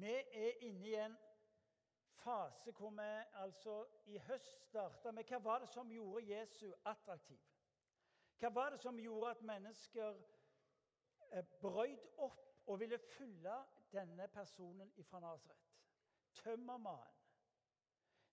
[0.00, 1.16] Vi er inne i en
[2.22, 3.08] fase hvor vi
[3.42, 7.40] altså i høst starta med hva var det som gjorde Jesu attraktiv?
[8.40, 10.16] Hva var det som gjorde at mennesker
[11.60, 13.58] brøyt opp og ville følge
[13.92, 15.68] denne personen fra Nasaret?
[16.40, 17.16] Tømmermannen.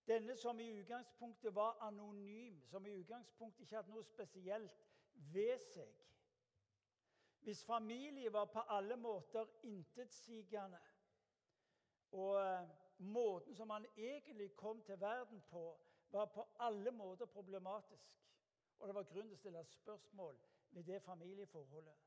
[0.07, 4.85] Denne som i utgangspunktet var anonym, som i utgangspunktet ikke hadde noe spesielt
[5.33, 5.91] ved seg.
[7.43, 10.79] Hvis familie var på alle måter intetsigende,
[12.17, 15.79] og eh, måten som han egentlig kom til verden på,
[16.11, 18.13] var på alle måter problematisk.
[18.79, 20.37] Og det var grunn til å stille spørsmål
[20.71, 21.97] ved det familieforholdet.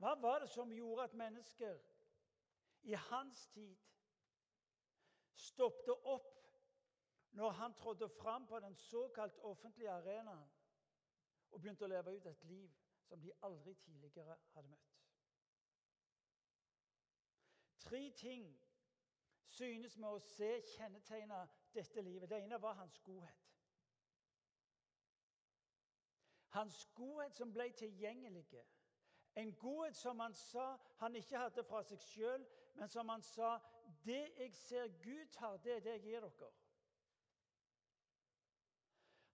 [0.00, 1.78] Hva var det som gjorde at mennesker
[2.82, 3.76] i hans tid
[5.34, 6.36] stoppet opp
[7.36, 10.48] når han trådte fram på den såkalt offentlige arenaen
[11.50, 12.72] og begynte å leve ut et liv
[13.08, 14.89] som de aldri tidligere hadde møtt?
[17.80, 18.46] Tre ting
[19.48, 21.40] synes vi å se kjennetegne
[21.74, 22.28] dette livet.
[22.30, 23.46] Det ene var hans godhet.
[26.54, 28.44] Hans godhet som ble tilgjengelig.
[29.34, 33.54] En godhet som han sa han ikke hadde fra seg sjøl, men som han sa
[34.04, 36.50] det jeg ser Gud har, det er det jeg gir dere.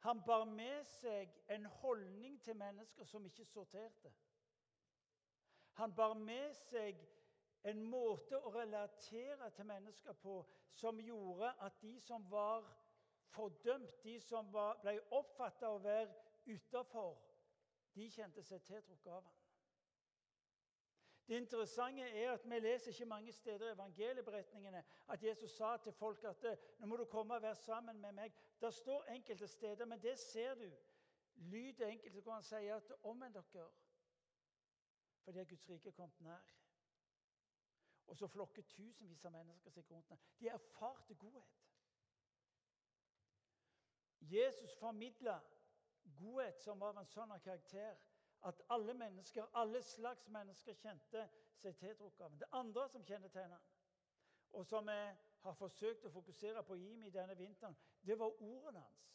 [0.06, 4.12] Han bar med seg en holdning til mennesker som ikke sorterte.
[5.80, 7.00] Han bar med seg
[7.70, 10.40] en måte å relatere til mennesker på
[10.76, 12.66] som gjorde at de som var
[13.34, 16.12] fordømt, de som var, ble oppfatta å være
[16.46, 17.16] utafor,
[17.96, 19.42] de kjente seg tiltrukket av ham.
[21.26, 25.92] Det interessante er at Vi leser ikke mange steder i evangelieberetningene at Jesus sa til
[25.92, 26.44] folk at
[26.78, 28.32] nå må du komme og være sammen med meg.
[28.60, 30.70] Det står enkelte steder, men det ser du.
[31.36, 33.66] Lyder enkelte hvor han sier at omvend dere,
[35.24, 36.46] fordi Guds rike er kommet nær.
[38.06, 40.20] Og så flokker tusenvis av mennesker seg rundt ham.
[40.40, 41.62] De erfarte godhet.
[44.20, 45.40] Jesus formidla
[46.16, 47.98] godhet som var av en sånn karakter
[48.46, 51.26] at alle mennesker, alle slags mennesker kjente
[51.58, 52.38] seg tiltrukket av ham.
[52.38, 53.72] Det andre som kjennetegner ham,
[54.56, 54.98] og som vi
[55.42, 59.06] har forsøkt å fokusere på Jimmy denne vinteren, det var ordene hans.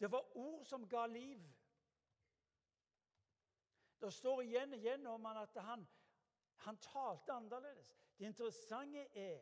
[0.00, 1.42] Det var ord som ga liv.
[4.00, 5.84] Det står igjen og igjen om han at han
[6.62, 7.96] han talte annerledes.
[8.18, 9.40] Det interessante er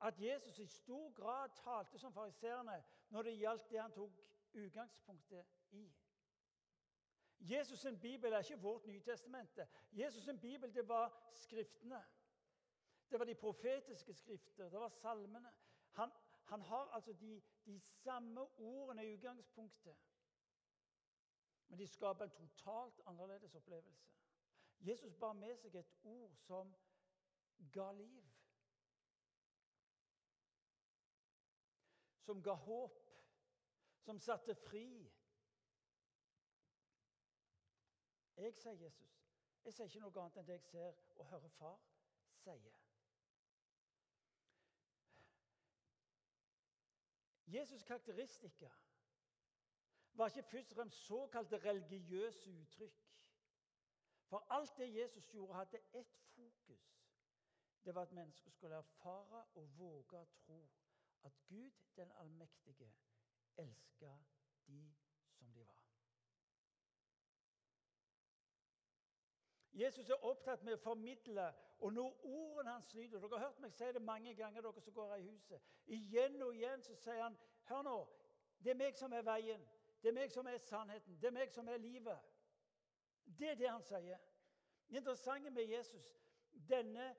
[0.00, 4.12] at Jesus i stor grad talte som fariseerne når det gjaldt det han tok
[4.52, 5.92] utgangspunktet i.
[7.42, 9.68] Jesus' sin bibel er ikke vårt Nytestamente.
[9.92, 12.04] Jesus' sin bibel det var Skriftene.
[13.10, 15.52] Det var de profetiske skrifter, det var salmene.
[15.90, 16.10] Han,
[16.44, 19.96] han har altså de, de samme ordene i utgangspunktet.
[21.68, 24.08] Men de skaper en totalt annerledes opplevelse.
[24.82, 26.72] Jesus bar med seg et ord som
[27.74, 28.24] ga liv.
[32.26, 32.98] Som ga håp,
[34.02, 34.86] som satte fri.
[38.36, 39.18] Jeg, sier Jesus.
[39.64, 41.78] Jeg sier ikke noe annet enn det jeg ser og hører far
[42.42, 42.80] sier.
[47.52, 48.72] Jesus' karakteristikker
[50.14, 53.01] var ikke først og fremst såkalte religiøse uttrykk.
[54.32, 57.02] For alt det Jesus gjorde, hadde ett fokus.
[57.84, 60.70] Det var at mennesker skulle erfare og våge å tro
[61.22, 62.88] at Gud den allmektige
[63.56, 64.14] elska
[64.66, 64.94] de
[65.36, 65.84] som de var.
[69.72, 71.52] Jesus er opptatt med å formidle,
[71.84, 74.96] og når ordene hans lyder Dere har hørt meg si det mange ganger, dere som
[74.96, 75.72] går her i huset.
[75.86, 77.36] Igjen og igjen så sier han
[77.68, 77.98] Hør nå.
[78.64, 79.68] Det er meg som er veien.
[80.00, 81.20] Det er meg som er sannheten.
[81.20, 82.31] Det er meg som er livet.
[83.24, 84.18] Det er det han sier.
[84.88, 86.08] Det interessante med Jesus
[86.68, 87.14] denne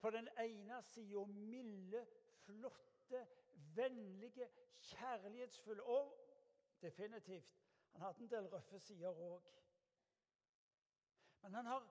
[0.00, 2.06] på den ene sida milde,
[2.44, 3.26] flotte,
[3.74, 4.48] vennlige,
[4.80, 6.12] kjærlighetsfulle Og
[6.80, 7.56] definitivt
[7.92, 9.42] han hadde en del røffe sider òg.
[11.42, 11.86] Men han, har,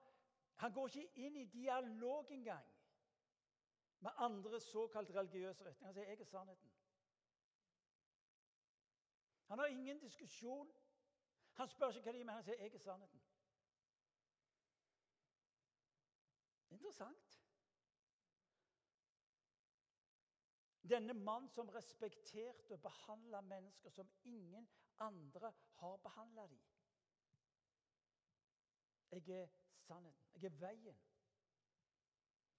[0.55, 2.67] han går ikke inn i dialog engang
[4.05, 5.85] med andre såkalt religiøse retninger.
[5.85, 6.73] Han sier 'jeg er sannheten'.
[9.47, 10.73] Han har ingen diskusjon.
[11.53, 13.24] Han spør ikke hva de mener, han sier 'jeg er sannheten'.
[16.75, 17.39] Interessant.
[20.89, 24.67] Denne mann som respekterte og behandla mennesker som ingen
[24.99, 26.59] andre har behandla dem.
[29.11, 29.47] Jeg er
[29.87, 30.27] sannheten.
[30.35, 30.99] Jeg er veien.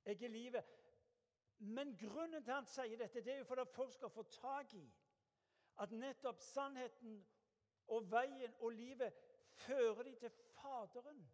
[0.05, 0.65] Jeg er livet.
[1.59, 4.23] Men grunnen til at han sier dette, det er jo for at folk skal få
[4.41, 4.85] tak i
[5.85, 7.19] at nettopp sannheten
[7.93, 9.13] og veien og livet
[9.67, 11.27] fører dem til Faderen.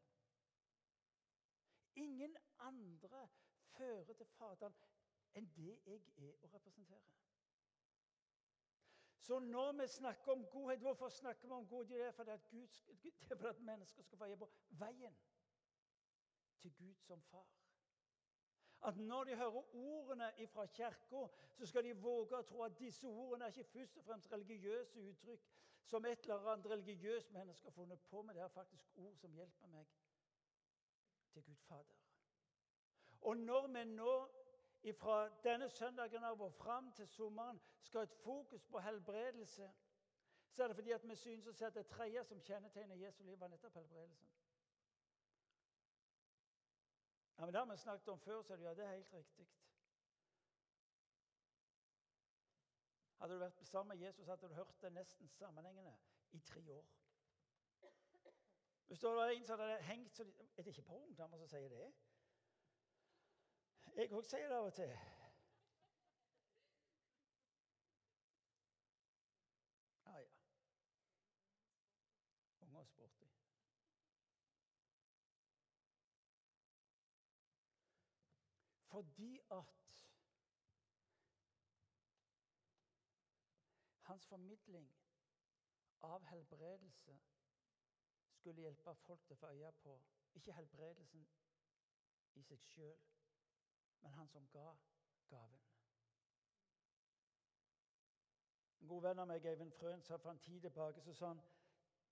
[1.94, 3.28] Ingen andre
[3.76, 4.76] fører til Faderen
[5.40, 5.98] enn det jeg
[6.28, 7.00] er å representere.
[9.22, 11.88] Så når vi snakker om godhet, hvorfor snakker vi om godhet?
[11.92, 14.48] Det er fordi at, Gud, det er fordi at mennesker skal veie på
[14.80, 15.18] veien
[16.62, 17.46] til Gud som far.
[18.88, 23.06] At når de hører ordene fra kirka, så skal de våge å tro at disse
[23.06, 25.52] ordene er ikke først og fremst religiøse uttrykk
[25.86, 29.34] som et eller annet religiøst menneske har funnet på, men det er faktisk ord som
[29.38, 29.86] hjelper meg
[31.32, 31.98] til Gud Fader.
[33.20, 34.14] Og når vi nå
[34.98, 39.70] fra denne søndagen av og fram til sommeren skal ha et fokus på helbredelse,
[40.52, 43.22] så er det fordi at vi synes å se at det tredje som kjennetegner Jesu
[43.22, 44.32] liv, var nettopp helbredelsen.
[47.38, 49.48] Ja, men Det har vi snakket om før, så ja, det er helt riktig.
[53.18, 55.94] Hadde du vært sammen med Jesus, hadde du hørt det nesten sammenhengende
[56.32, 57.01] i tre år.
[58.92, 60.22] Det var en som hadde hengt så
[60.56, 61.92] Er det ikke bare ungdommer som sier det?
[63.96, 64.92] Jeg òg sier det av og til.
[70.06, 70.28] Ja, ja.
[72.60, 73.24] Unger er sporty.
[78.90, 79.74] Fordi at
[84.02, 84.94] hans formidling
[86.02, 87.20] av helbredelse
[88.42, 89.92] skulle hjelpe folk til å få øye på
[90.34, 91.26] ikke helbredelsen
[92.34, 93.04] i seg sjøl,
[94.02, 94.64] men han som ga
[95.30, 95.60] gaven.
[98.80, 101.42] En god venn av meg, Eivind Frøen, sa for en tid tilbake så sa han,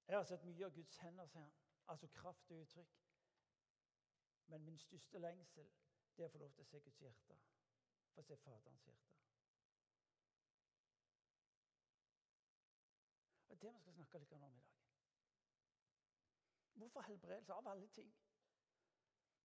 [0.06, 1.56] jeg har sett mye av Guds hender, sier han.
[1.90, 2.96] Altså kraft og uttrykk.
[4.52, 5.66] Men min største lengsel
[6.14, 7.38] det er å få lov til å se Guds hjerte.
[8.14, 9.16] Få se Faderens hjerte.
[13.48, 14.69] Og Det det vi skal snakke litt om i dag.
[16.90, 18.14] Hvorfor helbredelse av alle ting?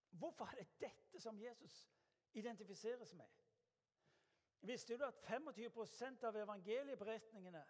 [0.10, 1.92] Hvorfor er det dette som Jesus
[2.34, 3.28] identifiseres med?
[4.62, 7.62] Visste du at 25% av evangelieberetningene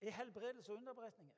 [0.00, 1.34] er helbredelse og underberetninger?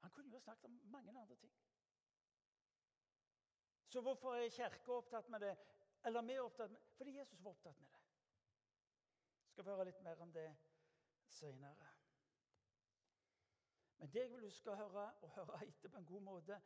[0.00, 1.54] Han kunne jo snakket om mange andre ting.
[3.88, 5.56] Så hvorfor er Kirka opptatt med det?
[6.04, 8.02] Eller vi er opptatt med Fordi Jesus var opptatt med det.
[9.44, 10.50] Jeg skal få høre litt mer om det
[11.28, 11.89] seinere.
[14.00, 16.60] Men det jeg vil du skal høre, og høre etter på en god måte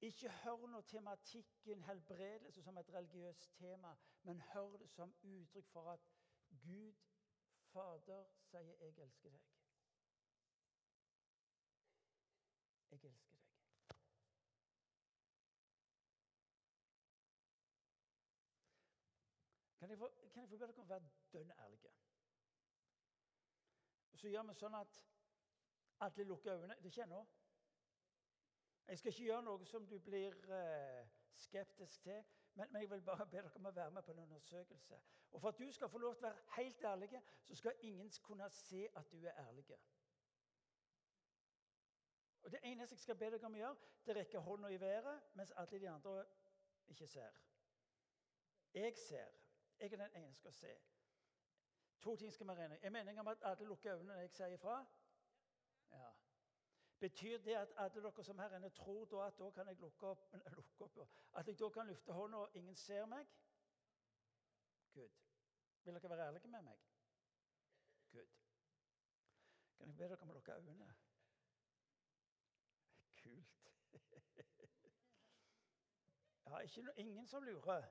[0.00, 5.90] Ikke hør nå tematikken helbredelse som et religiøst tema, men hør det som uttrykk for
[5.90, 6.00] at
[6.62, 6.92] Gud,
[7.72, 9.48] Fader, sier 'Jeg elsker deg'.
[12.90, 13.44] Jeg elsker deg.
[19.78, 21.92] Kan jeg få, kan jeg få be dere om å være dønn ærlige?
[24.14, 25.00] Så gjør vi sånn at
[26.00, 26.74] alle lukker øynene.
[26.82, 27.26] Det er ikke.
[28.88, 32.24] Jeg skal ikke gjøre noe som du blir eh, skeptisk til,
[32.54, 35.00] men, jeg vil bare be dere om å være med på en undersøkelse.
[35.32, 38.10] Og For at du skal få lov til å være helt ærlig, så skal ingen
[38.22, 39.64] kunne se at du er ærlig.
[42.42, 44.68] Og Det eneste jeg skal be dere om å gjøre, det er å rekke hånda
[44.68, 46.26] i været mens alle de andre
[46.86, 47.40] ikke ser.
[48.74, 49.32] Jeg ser.
[49.78, 50.74] Jeg er den eneste som skal se.
[52.00, 52.78] To ting skal vi regne.
[52.82, 54.84] Er meningen om at alle lukker øynene når jeg sier ifra?
[57.00, 60.06] Betyr det at alle dere som her inne tror da at da kan jeg lukke
[60.06, 60.98] opp, lukke opp
[61.32, 63.26] At jeg da kan løfte hånda og ingen ser meg?
[64.94, 65.10] Good.
[65.84, 66.78] Vil dere være ærlige med meg?
[68.12, 68.28] Good.
[69.76, 70.94] Kan jeg be dere om å lukke øynene?
[73.22, 73.68] Kult.
[76.46, 77.84] ja, ikke, ingen som lurer.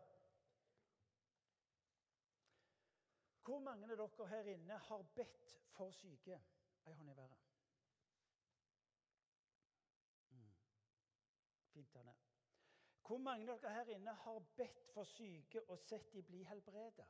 [3.43, 6.39] Hvor mange av dere her inne har bedt for syke?
[6.87, 7.39] Ei hånd i været.
[10.29, 10.53] Mm.
[11.73, 12.15] Fint, Anne.
[13.07, 17.05] Hvor mange av dere her inne har bedt for syke og sett de bli helbreda?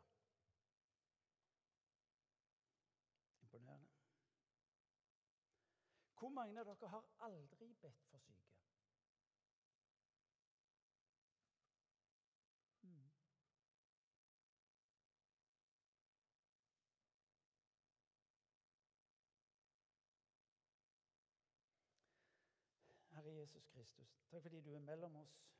[3.41, 3.91] Imponerende.
[6.17, 8.39] Hvor mange av dere har aldri bedt for syke?
[23.13, 25.52] Herre Jesus Kristus, takk fordi du er mellom oss.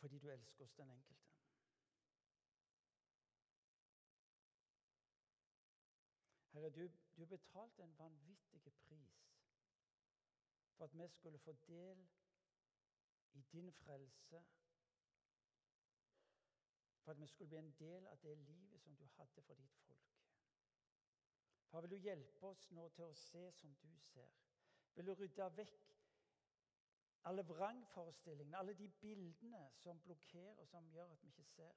[0.00, 1.30] Fordi du elsker oss, den enkelte.
[6.52, 9.20] Herre, du, du betalte en vanvittig pris
[10.76, 12.08] for at vi skulle få del
[13.32, 14.44] i din frelse.
[17.00, 19.76] For at vi skulle bli en del av det livet som du hadde for ditt
[19.86, 20.10] folk.
[21.70, 24.32] Far, vil du hjelpe oss nå til å se som du ser.
[24.94, 25.89] Vil du rydde vekk
[27.24, 31.72] alle vrangforestillingene, alle de bildene som blokkerer, som gjør at vi ikke ser?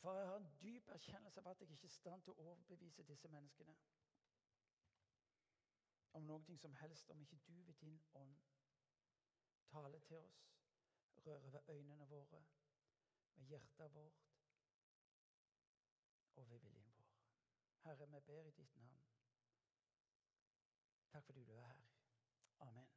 [0.00, 2.48] For jeg har en dyp erkjennelse av at jeg ikke er i stand til å
[2.50, 3.76] overbevise disse menneskene
[6.14, 8.36] om noe som helst om ikke du ved din ånd
[9.72, 10.44] taler til oss,
[11.26, 12.44] rører ved øynene våre,
[13.34, 14.30] med hjertet vårt
[16.36, 16.83] og ved viljen.
[17.84, 19.00] Herre, vi ber i ditt navn.
[21.12, 21.82] Takk fordi du er her.
[22.58, 22.88] Amen.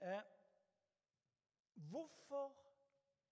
[0.00, 0.22] Eh,
[1.74, 2.56] hvorfor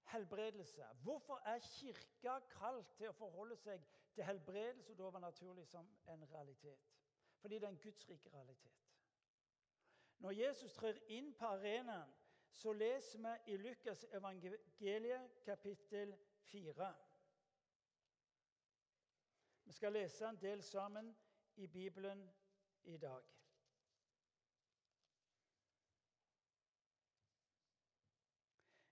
[0.04, 0.84] helbredelse?
[1.02, 6.28] Hvorfor er Kirka kalt til å forholde seg til helbredelse og det overnaturlige som en
[6.32, 6.84] realitet?
[7.40, 8.86] Fordi det er en gudsrik realitet.
[10.18, 12.12] Når Jesus trør inn på arenaen,
[12.52, 16.94] så leser vi i Lukas evangeliet kapittel 4.
[19.66, 21.16] Vi skal lese en del sammen
[21.56, 22.30] i Bibelen
[22.82, 23.22] i dag.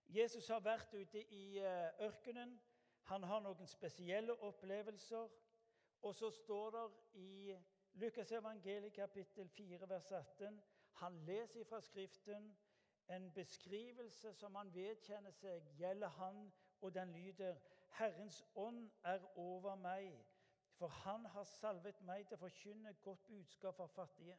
[0.09, 2.61] Jesus har vært ute i eh, ørkenen.
[3.03, 5.31] Han har noen spesielle opplevelser.
[6.03, 6.85] Og så står det
[7.23, 7.57] i
[7.93, 10.63] Lukas evangeliet kapittel 4 vers 18
[10.93, 12.57] Han leser fra Skriften
[13.09, 17.59] en beskrivelse som han vedkjenner seg, gjelder han, og den lyder
[17.99, 20.34] Herrens ånd er over meg,
[20.79, 24.39] for han har salvet meg til å forkynne godt budskap for fattige.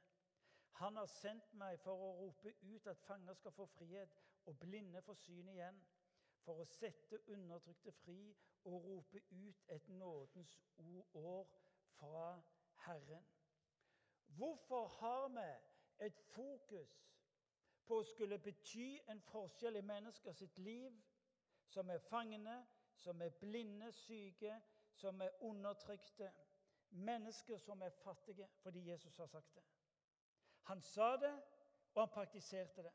[0.79, 4.15] Han har sendt meg for å rope ut at fanger skal få frihet,
[4.45, 5.77] og blinde få syn igjen,
[6.43, 10.59] for å sette undertrykte fri og rope ut et nådens
[11.13, 11.47] år
[11.95, 12.27] fra
[12.85, 13.25] Herren.
[14.27, 15.47] Hvorfor har vi
[16.05, 16.91] et fokus
[17.85, 20.93] på å skulle bety en forskjell i mennesker sitt liv,
[21.69, 22.65] som er fangene,
[22.95, 24.59] som er blinde, syke,
[24.95, 26.31] som er undertrykte.
[26.89, 29.63] Mennesker som er fattige fordi Jesus har sagt det.
[30.69, 31.33] Han sa det,
[31.93, 32.93] og han praktiserte det.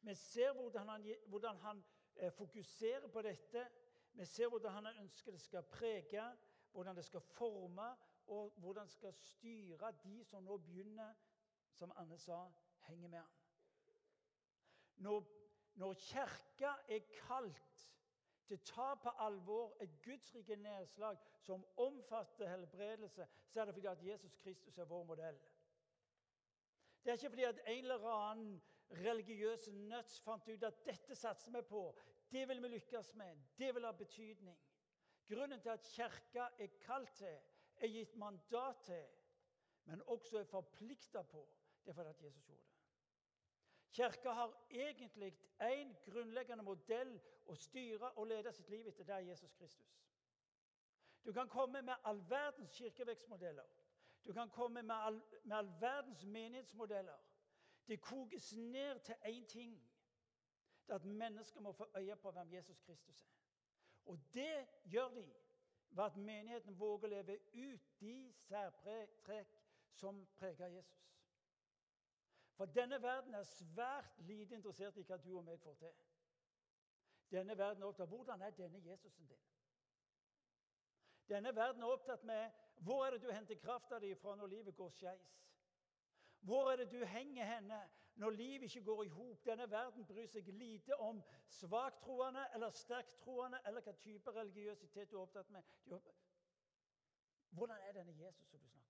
[0.00, 1.84] Vi ser hvordan han, hvordan han
[2.16, 3.68] eh, fokuserer på dette.
[4.12, 6.36] Vi ser hvordan han ønsker det skal prege,
[6.72, 11.14] hvordan det skal forme, og hvordan det skal styre de som nå begynner,
[11.72, 12.46] som Anne sa,
[12.86, 13.34] henger med han.
[14.96, 15.24] Når,
[15.74, 17.95] når Kirka er kalt
[18.46, 23.90] til å ta på alvor et gudsrike nedslag som omfatter helbredelse, så er det fordi
[23.90, 25.38] at Jesus Kristus er vår modell.
[27.02, 31.54] Det er ikke fordi at en eller annen religiøs nuts fant ut at dette satser
[31.54, 31.82] vi på,
[32.30, 34.58] det vil vi lykkes med, det vil ha betydning.
[35.26, 37.38] Grunnen til at Kirka er kalt til,
[37.76, 39.06] er gitt mandat til,
[39.84, 41.42] men også er forplikta på,
[41.84, 42.75] det er fordi at Jesus gjorde det.
[43.96, 47.14] Kirka har egentlig én grunnleggende modell
[47.48, 49.04] å styre og lede sitt liv etter.
[49.08, 49.94] Det er Jesus Kristus.
[51.24, 53.64] Du kan komme med all verdens kirkevekstmodeller.
[54.26, 57.16] Du kan komme med all, med all verdens menighetsmodeller.
[57.88, 59.80] Det kokes ned til én ting.
[60.86, 63.28] Det er at mennesker må få øye på hvem Jesus Kristus er.
[64.04, 65.32] Og det gjør de
[65.90, 69.56] ved at menigheten våger å leve ut de særtrekk
[69.92, 71.15] som preger Jesus.
[72.56, 75.96] For denne verden er svært lite interessert i hva du og meg får til.
[77.30, 79.42] Denne verden er opptatt hvordan er denne Jesusen din.
[81.28, 82.50] Denne verden er opptatt med
[82.86, 85.36] hvor er det du henter krafta di fra når livet går skeis.
[86.40, 87.80] Hvor er det du henger henne
[88.14, 89.44] når livet ikke går i hop?
[89.44, 95.24] Denne verden bryr seg lite om svaktroende eller sterktroende eller hva type religiøsitet du er
[95.26, 95.62] opptatt med.
[97.50, 98.85] Hvordan er denne Jesus som du snakker?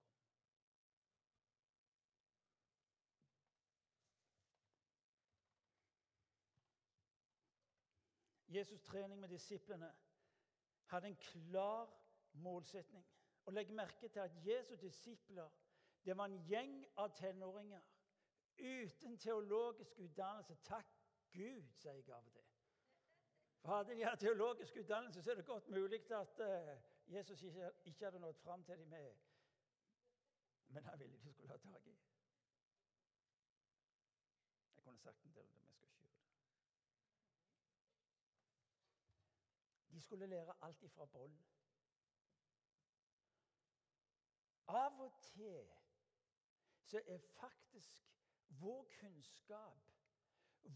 [8.57, 9.95] Jesus' trening med disiplene
[10.87, 11.91] hadde en klar
[12.33, 13.07] målsetning.
[13.45, 15.51] Og Legg merke til at Jesus' disipler
[16.05, 17.83] det var en gjeng av tenåringer
[18.59, 20.55] uten teologisk utdannelse.
[20.65, 20.87] Takk
[21.33, 22.45] Gud, sier jeg av og til.
[23.61, 28.05] For Hadde de hatt teologisk utdannelse, så er det godt mulig at uh, Jesus ikke,
[28.05, 29.15] hadde nådd fram til dem med
[30.69, 31.97] Men han ville de skulle ha tak i.
[34.75, 35.66] Jeg kunne sagt en del om det.
[39.97, 41.37] De skulle lære alt ifra bånn.
[44.69, 45.71] Av og til
[46.85, 48.03] så er faktisk
[48.61, 49.87] vår kunnskap,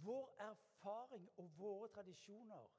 [0.06, 2.72] vår erfaring og våre tradisjoner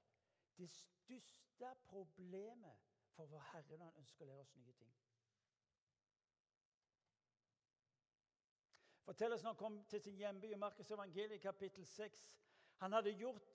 [0.57, 4.97] det største problemet for vår Herre når han ønsker å lære oss nye ting.
[9.05, 12.29] Fortelles når han kom til sin hjemby i Markus evangeliet kapittel 6.
[12.81, 13.50] Han hadde gjort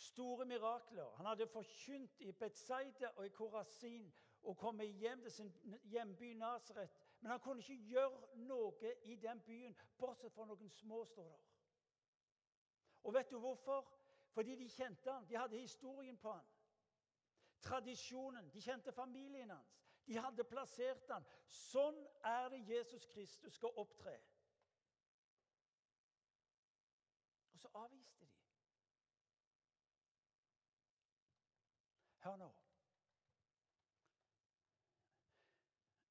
[0.00, 1.10] store mirakler.
[1.16, 5.52] Han hadde forkynt i Betzaida og i Korasin og kommet hjem til sin
[5.84, 6.90] hjemby Nasaret.
[7.20, 11.40] Men han kunne ikke gjøre noe i den byen, bortsett fra noen små, står.
[13.02, 13.92] Og vet du hvorfor?
[14.32, 15.28] Fordi de kjente han.
[15.28, 16.46] De hadde historien på han.
[17.60, 18.50] Tradisjonen.
[18.52, 19.76] De kjente familien hans.
[20.06, 21.26] De hadde plassert han.
[21.46, 24.16] Sånn er det Jesus Kristus skal opptre.
[27.52, 28.19] Og så avviste
[32.20, 32.52] Hør nå.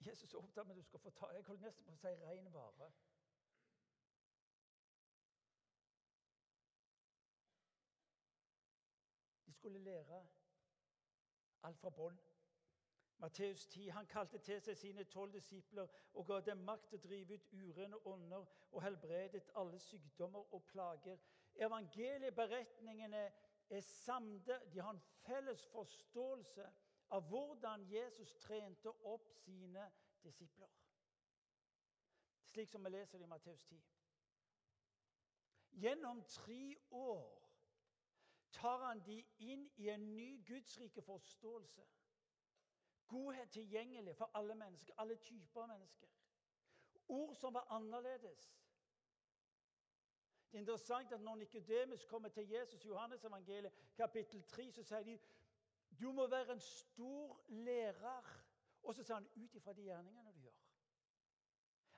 [0.06, 2.14] Jesus er opptatt med at du skal få ta Jeg holdt nesten på å si
[2.24, 2.88] ren vare.
[9.46, 10.24] De skulle lære
[11.70, 12.18] alt fra bånn.
[13.20, 13.90] Matteus 10.
[13.90, 17.54] Han kalte til seg sine tolv disipler og ga dem makt til å drive ut
[17.54, 21.20] urene ånder og helbredet alle sykdommer og plager.
[21.56, 23.26] Evangelieberetningene
[23.70, 24.62] er samde.
[24.74, 26.72] De har en felles forståelse
[27.10, 29.92] av hvordan Jesus trente opp sine
[30.24, 30.70] disipler.
[32.50, 33.82] Slik som vi leser det i Matteus 10.
[35.72, 37.50] Gjennom tre år
[38.52, 41.86] tar han de inn i en ny gudsrike forståelse.
[43.10, 46.10] Godhet tilgjengelig for alle mennesker, alle typer mennesker.
[47.08, 48.56] Ord som var annerledes.
[50.52, 54.84] Det er interessant at Når Nikodemus kommer til Jesus i Johannes evangeliet, kapittel 3, så
[54.84, 55.20] sier de
[56.00, 58.46] du må være en stor lærer.
[58.84, 60.60] Og så sier han ut ifra de gjerningene du gjør.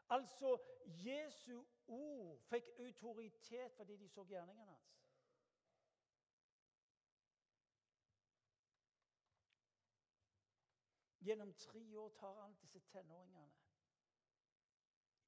[0.09, 4.97] Altså, Jesu ord fikk autoritet fordi de så gjerningene hans.
[11.21, 13.51] Gjennom tre år tar han disse tenåringene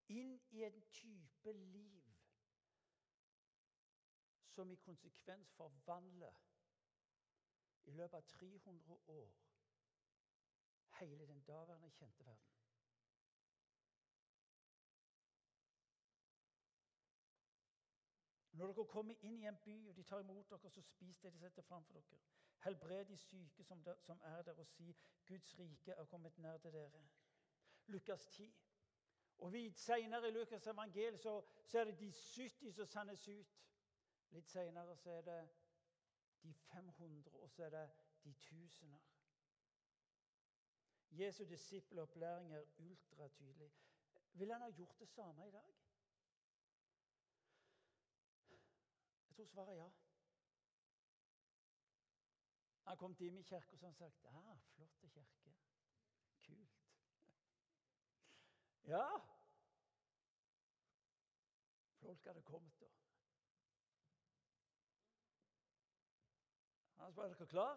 [0.10, 2.02] inn i en type liv
[4.53, 6.41] som i konsekvens forvandler
[7.86, 9.31] i løpet av 300 år
[11.00, 12.53] hele den daværende kjente verden.
[18.54, 21.34] Når dere kommer inn i en by, og de tar imot dere, så spis det
[21.34, 22.19] de setter framfor dere.
[22.63, 23.82] Helbred de syke som,
[24.23, 24.95] er der, og si
[25.28, 27.01] Guds rike er kommet nær til dere.
[27.88, 28.54] Lukas 10.
[29.38, 33.60] Og Senere i Lukas evangeliet så, så, er det de 70 som sendes ut.
[34.34, 35.50] Litt senere så er det
[36.43, 37.89] de 500, og så er det
[38.24, 39.00] de tusener.
[41.10, 43.72] Jesu disippelopplæring er ultratydelig.
[44.32, 45.76] Vil han ha gjort det samme i dag?
[49.28, 49.89] Jeg tror svaret er ja.
[52.84, 55.54] Han kom til min kirke og så han sagt ah, 'Flotte kirke.
[56.43, 56.80] Kult.'
[58.93, 59.08] Ja.
[62.00, 62.86] Folk hadde kommet da.
[67.13, 67.73] Spør er dere klar?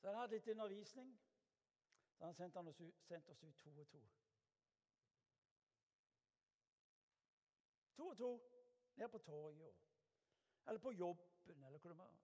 [0.00, 1.08] Så han hadde litt undervisning.
[2.18, 4.02] Så han sendte, oss ut, oss ut to og to.
[7.96, 8.30] To og to.
[8.96, 9.74] Ned på torget
[10.66, 12.14] eller på jobben eller hvor det var.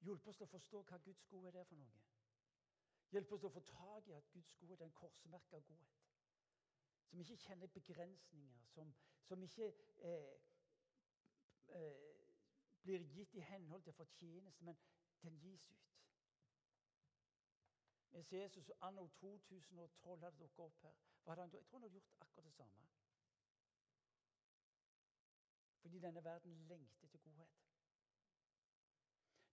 [0.00, 2.00] Hjelp oss til å forstå hva Guds godhet er for noe.
[3.12, 6.00] Hjelp oss til å få tak i at Guds godhet er en korsmerka godhet.
[7.10, 8.94] Som ikke kjenner begrensninger, som,
[9.28, 9.68] som ikke
[10.08, 10.53] eh,
[11.68, 12.26] eh,
[12.82, 14.78] blir gitt i henhold til fortjeneste, men
[15.22, 15.94] den gis ut.
[18.10, 20.92] Mens Jesus anno 2012 hadde dukket opp her,
[21.24, 21.62] hva hadde han, gjort?
[21.62, 22.86] jeg tror han hadde gjort akkurat det samme.
[25.80, 27.64] Fordi denne verden lengter etter godhet.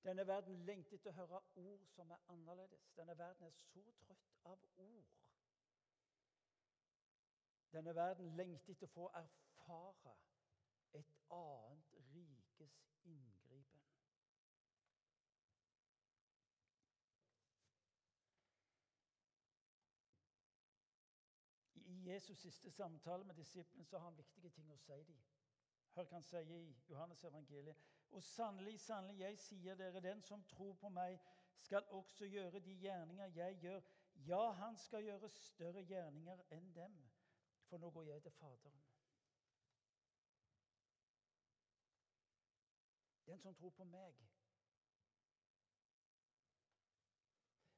[0.03, 2.85] Denne verden lengter etter å høre ord som er annerledes.
[2.97, 5.11] Denne verden er så trøtt av ord.
[7.71, 10.15] Denne verden lengter etter å få erfare
[10.93, 11.90] et annet
[12.61, 13.81] rikes inngripen.
[21.75, 25.21] I Jesus' siste samtale med disiplene så har han viktige ting å si dem.
[25.95, 27.87] Hør hva han sier i Johannes evangeliet.
[28.11, 31.19] Og sannelig, sannelig, jeg sier dere, den som tror på meg,
[31.61, 33.83] skal også gjøre de gjerninger jeg gjør.
[34.27, 36.97] Ja, han skal gjøre større gjerninger enn dem,
[37.69, 38.90] for nå går jeg til Faderen.
[43.31, 44.15] Den som tror på meg.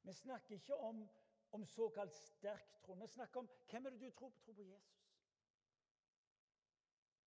[0.04, 1.10] Vi snakker ikke om,
[1.52, 2.94] om såkalt sterk tro.
[2.94, 4.39] Vi snakker om hvem er det du tror på?
[4.46, 5.04] Tror på Jesus.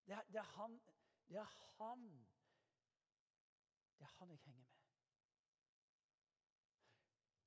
[0.06, 0.80] Det er, det er han
[1.28, 2.26] Det er han
[3.98, 4.74] Det er han jeg henger med.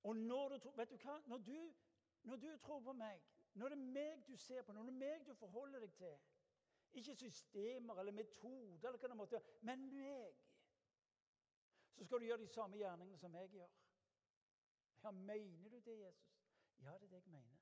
[0.03, 1.21] Og når du, vet du hva?
[1.25, 1.73] Når du,
[2.23, 3.21] når du tror på meg,
[3.53, 6.17] når det er meg du ser på, når det er meg du forholder deg til
[6.91, 10.45] Ikke systemer eller metoder, eller hva det måtte være, men meg.
[11.99, 13.71] Så skal du gjøre de samme gjerningene som jeg gjør.
[15.03, 16.45] Ja, mener du det, Jesus?
[16.81, 17.57] Ja, det er det jeg mener.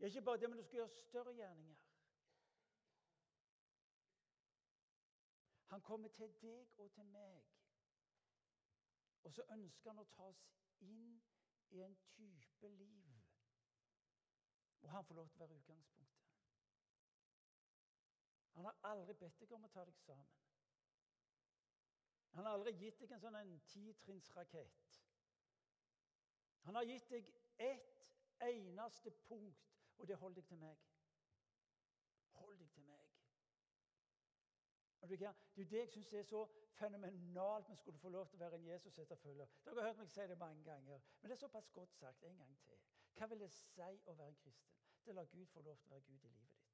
[0.00, 1.76] Ja, ikke bare det, men du skal gjøre større gjerninger.
[5.66, 7.44] Han kommer til deg og til meg.
[9.24, 10.46] Og så ønsker han å ta oss
[10.78, 11.20] inn
[11.70, 13.20] i en type liv
[14.80, 16.24] hvor han får lov til å være utgangspunktet.
[18.54, 20.43] Han har aldri bedt deg om å ta deg sammen.
[22.34, 24.96] Han har aldri gitt deg en sånn en titrinnsrakett.
[26.64, 27.28] Han har gitt deg
[27.62, 28.02] ett
[28.42, 30.80] eneste punkt, og det holder deg til meg.
[32.40, 33.02] Hold deg til meg.
[35.04, 36.46] Og det er jo det jeg syns er så
[36.78, 39.50] fenomenalt vi skulle få lov til å være en Jesus-etterfølger.
[39.64, 42.38] Dere har hørt meg si det mange ganger, men det er såpass godt sagt en
[42.40, 42.78] gang til.
[43.14, 44.80] Hva vil det si å være en kristen?
[45.04, 46.72] Det lar Gud få lov til å være Gud i livet ditt.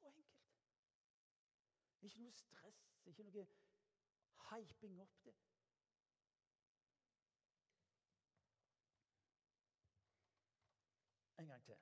[0.00, 0.36] Så enkelt.
[2.06, 3.46] Ikke noe stress, ikke noe
[4.50, 5.34] hyping opp det.
[11.38, 11.80] En gang til.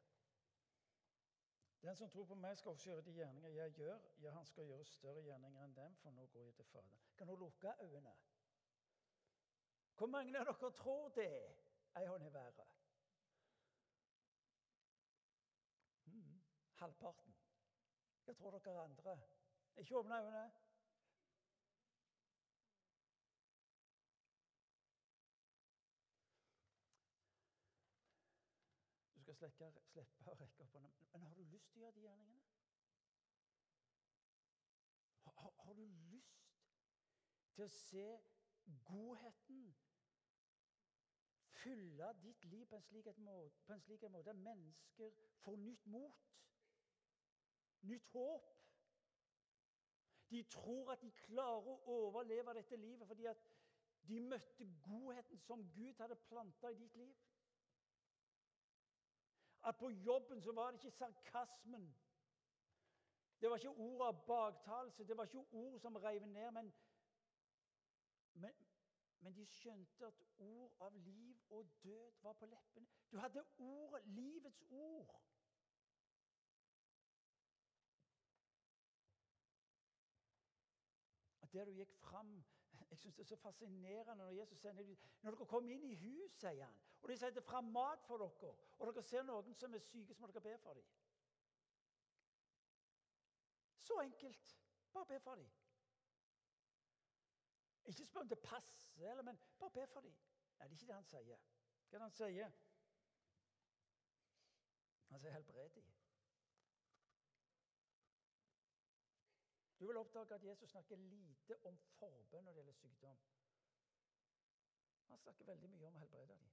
[1.83, 3.99] Den som tror på meg, skal også gjøre de gjerninger jeg gjør.
[4.23, 7.05] Ja, han skal gjøre større gjerninger enn dem, for nå går jeg til Faderen.
[7.17, 8.17] Kan du lukke øynene?
[9.97, 11.29] Hvor mange av dere tror det?
[12.01, 12.65] Ei hånd i været.
[16.05, 16.43] Hmm.
[16.81, 17.37] Halvparten.
[18.25, 19.19] Hva tror dere andre?
[19.77, 20.51] Ikke åpne øynene.
[29.35, 30.91] skal slekke, slippe å rekke opp hånda.
[31.13, 32.43] Men har du lyst til å gjøre de gjerningene?
[35.25, 36.47] Har, har, du lyst
[37.57, 38.07] til å se
[38.89, 39.67] godheten
[41.59, 45.13] fylle ditt liv på en slik, måte, på en slik måte at mennesker
[45.45, 46.25] får nytt mot?
[47.91, 48.53] Nytt håp?
[50.35, 53.47] De tror at de klarer å overleve dette livet fordi at
[54.09, 57.15] de møtte godheten som Gud hadde planta i ditt liv
[59.65, 61.97] at på jobben så var det ikke sarkasmen.
[63.41, 66.51] Det var ikke ord av baktalelse, det var ikke ord som reiv ned.
[66.51, 66.73] Men,
[68.33, 68.53] men,
[69.21, 72.87] men, de skjønte at ord av liv og død var på leppene.
[73.13, 75.21] Du hadde ordet, livets ord.
[81.55, 82.37] Der du gikk fram
[82.91, 84.73] jeg synes Det er så fascinerende når Jesus sier
[85.23, 88.53] når dere kommer inn i hus, sier han, og de setter fram mat for dere,
[88.79, 90.87] og dere ser noen som er syke, så må dere be for dem.
[93.85, 94.61] Så enkelt.
[94.93, 95.51] Bare be for dem.
[97.85, 100.15] Ikke spør om det passer, men bare be for dem.
[100.59, 101.43] Nei, det er ikke det han sier.
[101.89, 102.55] Hva er det han sier?
[105.11, 105.94] Han sier 'helbred dem'.
[109.85, 113.17] Du vil oppdage at Jesus snakker lite om forbønn når det gjelder sykdom.
[115.09, 116.47] Han snakker veldig mye om å helbrede dem.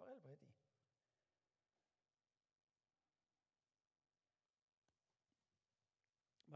[0.00, 0.56] Bare helbred dem.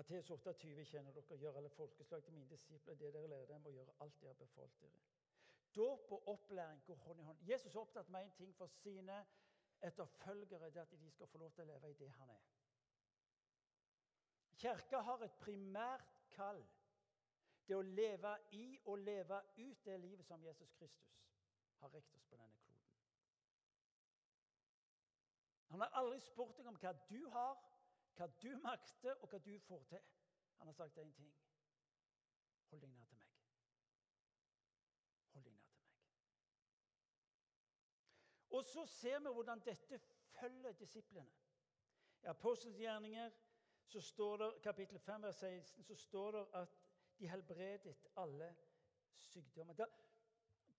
[0.01, 1.39] Matteus 28 kjenner dere.
[1.45, 2.99] Gjør alle folkeslag til mine disipler.
[2.99, 5.07] Det dere lærer dem, å gjøre alt de har befolket dere.
[5.79, 7.47] Dåp og opplæring går hånd i hånd.
[7.53, 9.23] Jesus er opptatt med én ting for sine
[9.79, 10.75] etterfølgere.
[10.75, 12.51] det at de skal få lov til å leve i det han er.
[14.61, 16.61] Kirka har et primært kall.
[17.67, 21.21] Det å leve i og leve ut det livet som Jesus Kristus
[21.81, 22.89] har rekt oss på denne kloden.
[25.71, 27.61] Han har aldri spurt deg om hva du har,
[28.19, 30.09] hva du makter, og hva du får til.
[30.59, 31.31] Han har sagt én ting.
[32.71, 33.37] Hold deg nær til meg.
[35.35, 35.95] Hold deg nær til meg.
[38.59, 40.01] Og så ser vi hvordan dette
[40.35, 41.31] følger disiplene.
[42.23, 43.31] I Apostelens gjerninger
[43.91, 46.77] så står det, kapittel 5, vers 16, så står det at
[47.19, 48.57] de helbredet alle
[49.17, 49.75] sykdommer.
[49.75, 49.87] Da,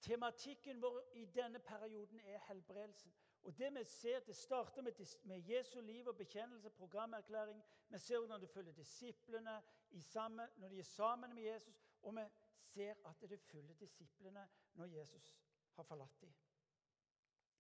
[0.02, 3.14] tematikken vår i denne perioden er helbredelsen.
[3.44, 7.64] Og Det vi ser, det starter med, med Jesu liv og bekjennelse, programerklæring.
[7.90, 9.62] Vi ser hvordan du følger disiplene
[10.00, 12.22] sammen, når de er sammen med Jesus, og vi
[12.62, 15.38] ser at det følger disiplene når Jesus
[15.72, 16.34] har forlatt dem.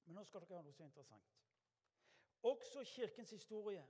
[0.06, 1.38] Men nå skal dere ha noe så interessant.
[2.44, 3.86] Også Kirkens historie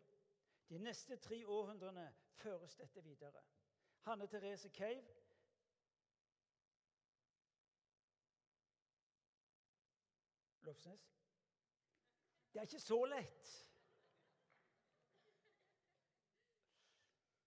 [0.70, 2.06] de neste tre århundrene
[2.42, 3.44] føres dette videre.
[4.02, 5.06] Hanne Therese Cave
[10.62, 11.18] Lofsnes?
[12.54, 13.52] Det er ikke så lett.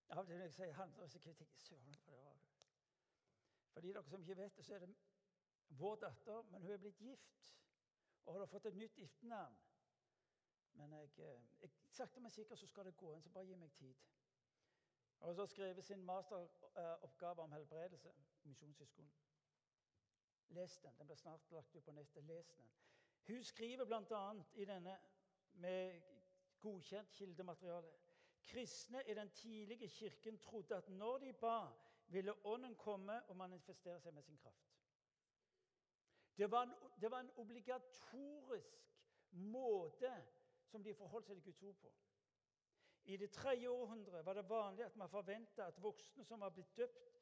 [0.09, 1.99] Av og til når jeg sier Hanne Therese Cave, tenker jeg søren
[2.55, 2.69] hva.
[3.75, 4.95] For de dere som ikke vet det, så er det
[5.69, 7.55] vår datter, men hun er blitt gift
[8.25, 9.57] og har fått et nytt giftenavn.
[10.75, 13.55] Men jeg, eh, jeg, sakte, men sikkert så skal det gå inn, så bare gi
[13.55, 13.95] meg tid.
[15.25, 18.13] Og så skrev sin masteroppgave om helbredelse
[18.45, 19.13] i Misjonshøgskolen.
[20.49, 20.95] Les den.
[20.99, 22.25] Den blir snart lagt ut på nettet.
[22.25, 22.71] Les den.
[23.27, 24.35] Hun skriver bl.a.
[24.55, 24.99] i denne
[25.53, 26.03] med
[26.61, 27.93] godkjent kildemateriale
[28.45, 31.69] Kristne i den tidlige kirken trodde at når de ba,
[32.07, 34.75] ville Ånden komme og manifestere seg med sin kraft.
[36.37, 38.85] Det var en, det var en obligatorisk
[39.31, 40.25] måte
[40.75, 41.91] som de forholdt seg til Guds ord på.
[43.05, 46.77] I det tredje århundret var det vanlig at man forventa at voksne som var blitt
[46.77, 47.13] døpt,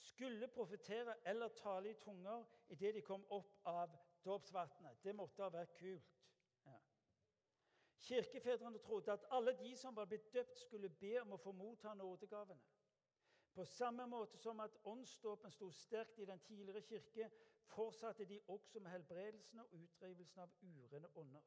[0.00, 5.00] skulle profetere eller tale i tunger idet de kom opp av dåpsvannet.
[5.04, 6.12] Det måtte ha vært kult.
[6.64, 6.76] Ja.
[8.06, 11.94] Kirkefedrene trodde at alle de som var blitt døpt, skulle be om å få motta
[11.94, 12.60] nådegavene.
[13.52, 17.30] På samme måte som at åndsdåpen sto sterkt i den tidligere kirke,
[17.74, 21.42] fortsatte de også med helbredelsen og utdrivelsen av urene ånder.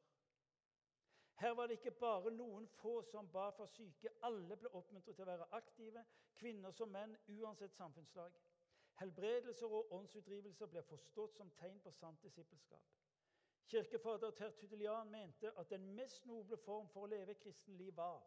[1.34, 4.10] Her var det ikke bare noen få som ba for syke.
[4.22, 6.04] Alle ble oppmuntret til å være aktive,
[6.38, 8.36] kvinner som menn, uansett samfunnslag.
[9.00, 12.92] Helbredelser og åndsutdrivelser ble forstått som tegn på sant disippelskap.
[13.66, 18.22] Kirkefader Tertulian mente at den mest noble form for å leve kristenliv var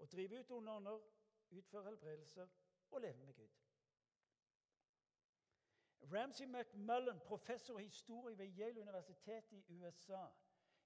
[0.00, 1.00] å drive ut onde ånder,
[1.50, 2.48] utføre helbredelser
[2.90, 3.58] og leve med Gud.
[6.12, 10.22] Ramsay McMullen, professor i historie ved Yale universitet i USA,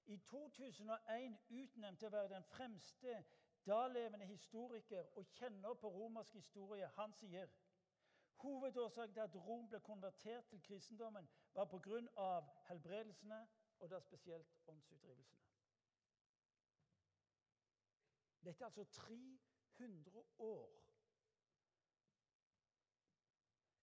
[0.05, 3.23] i 2001 utnevnt til å være den fremste
[3.65, 6.87] dalevende historiker og kjenner på romersk historie.
[6.97, 7.49] Han sier
[8.43, 12.41] hovedårsaken til at Rom ble konvertert til kristendommen, var pga.
[12.67, 13.47] helbredelsene,
[13.79, 15.41] og da spesielt åndsutdrivelsene.
[18.45, 20.81] Dette er altså 300 år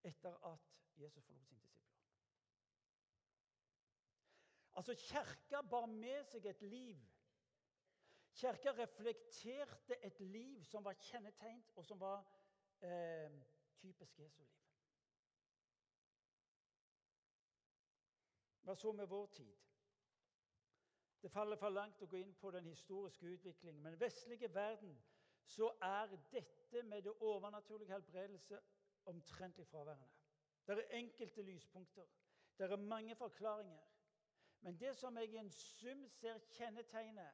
[0.03, 0.61] etter at
[0.97, 1.72] Jesus forlot sin disipler.
[4.75, 7.01] Altså, Kirka bar med seg et liv.
[8.35, 12.25] Kirka reflekterte et liv som var kjennetegnet, og som var
[12.81, 13.43] eh,
[13.77, 14.59] typisk Jesu liv.
[18.63, 19.57] Hva så med vår tid?
[21.23, 23.83] Det faller for langt å gå inn på den historiske utviklingen.
[23.83, 24.97] Men i vestlige verden
[25.47, 28.59] så er dette med det overnaturlige helbredelse
[29.11, 30.09] omtrentlig fraværende.
[30.67, 32.07] Det er enkelte lyspunkter.
[32.59, 33.92] Det er mange forklaringer.
[34.63, 37.33] Men det som jeg i en sum ser kjennetegner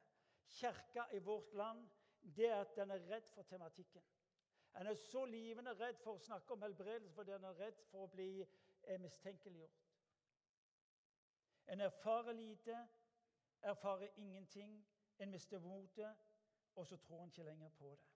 [0.49, 1.89] Kirka i vårt land,
[2.21, 4.03] det er at den er redd for tematikken.
[4.75, 8.05] En er så livende redd for å snakke om helbredelse fordi en er redd for
[8.05, 9.85] å bli eh, mistenkeliggjort.
[11.69, 12.77] En erfarer lite,
[13.61, 14.73] erfarer ingenting,
[15.19, 16.25] en mister motet,
[16.75, 18.09] og så tror en ikke lenger på det.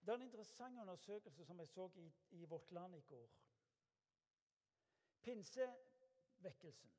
[0.00, 3.28] Det er en interessant undersøkelse som jeg så i, i Vårt Land i går.
[5.22, 5.66] Pinse
[6.42, 6.90] vekkelsen.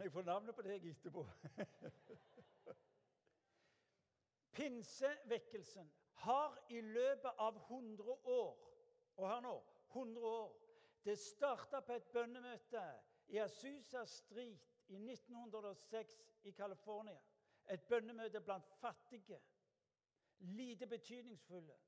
[0.00, 1.26] Jeg får navnet på deg etterpå.
[4.56, 5.90] Pinsevekkelsen
[6.22, 8.56] har i løpet av 100 år
[9.16, 9.52] Og hør nå
[9.92, 10.56] 100 år
[11.04, 12.82] Det starta på et bønnemøte
[13.28, 17.20] i Asusa Street i 1906 i California.
[17.70, 19.40] Et bønnemøte blant fattige
[20.40, 21.78] lite betydningsfulle.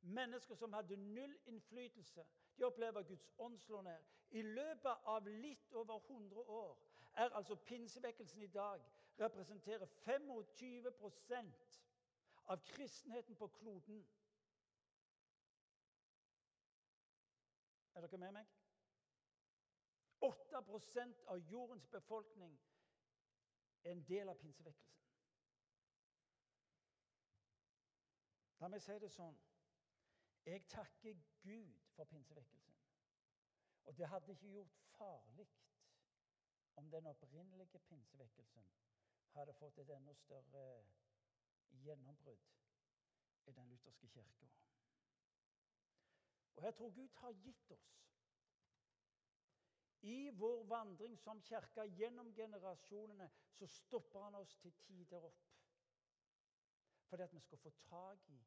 [0.00, 2.26] Mennesker som hadde null innflytelse.
[2.58, 4.04] De opplever Guds ånd slå ned.
[4.30, 6.78] I løpet av litt over 100 år
[7.14, 8.80] er altså pinsevekkelsen i dag
[9.18, 11.80] representerer 25%
[12.44, 14.06] av kristenheten på kloden.
[17.94, 18.46] Er dere med meg?
[20.24, 22.60] 8% av jordens befolkning
[23.84, 24.99] er en del av pinsevekkelsen.
[28.60, 29.36] La meg si det sånn.
[30.44, 32.76] Jeg takker Gud for pinsevekkelsen.
[33.88, 35.46] Og det hadde ikke gjort farlig
[36.80, 38.66] om den opprinnelige pinsevekkelsen
[39.34, 40.64] hadde fått et enda større
[41.84, 42.46] gjennombrudd
[43.48, 44.48] i den lutherske kirka.
[46.56, 47.90] Og jeg tror Gud har gitt oss
[50.02, 55.49] I vår vandring som kirke gjennom generasjonene så stopper han oss til tider opp.
[57.10, 58.40] Fordi at vi skal få tak i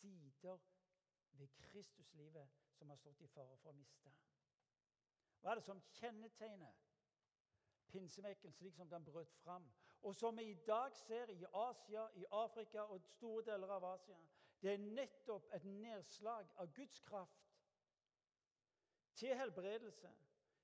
[0.00, 0.58] sider
[1.32, 4.10] ved Kristuslivet som har stått i fare for å miste.
[5.40, 6.80] Hva er det som kjennetegner
[7.90, 9.68] pinsevekken slik som den brøt fram,
[10.02, 14.18] og som vi i dag ser i Asia, i Afrika og store deler av Asia?
[14.62, 17.46] Det er nettopp et nedslag av Guds kraft
[19.14, 20.10] til helbredelse,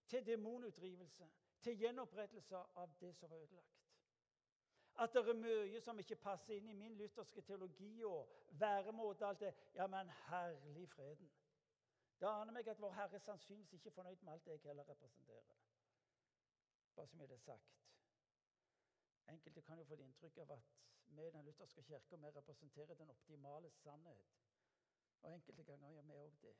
[0.08, 1.30] til demonutdrivelse,
[1.62, 3.75] til gjenopprettelse av det som var ødelagt.
[4.98, 9.26] At det er mye som ikke passer inn i min lutherske teologi og væremåte.
[9.26, 9.54] alt det.
[9.74, 11.30] Ja, men herlig freden.
[12.20, 15.52] Da aner meg at Vår Herre sannsynligvis ikke er fornøyd med alt jeg heller representerer.
[16.94, 17.76] Bare mye det er sagt.
[19.28, 20.72] Enkelte kan jo få det inntrykk av at
[21.06, 24.24] vi i Den lutherske kirka representerer den optimale sannhet.
[25.22, 26.56] Og enkelte ganger gjør vi òg det.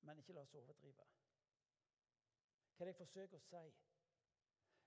[0.00, 1.06] Men ikke la oss overdrive.
[2.76, 3.89] Hva er det jeg forsøker å si?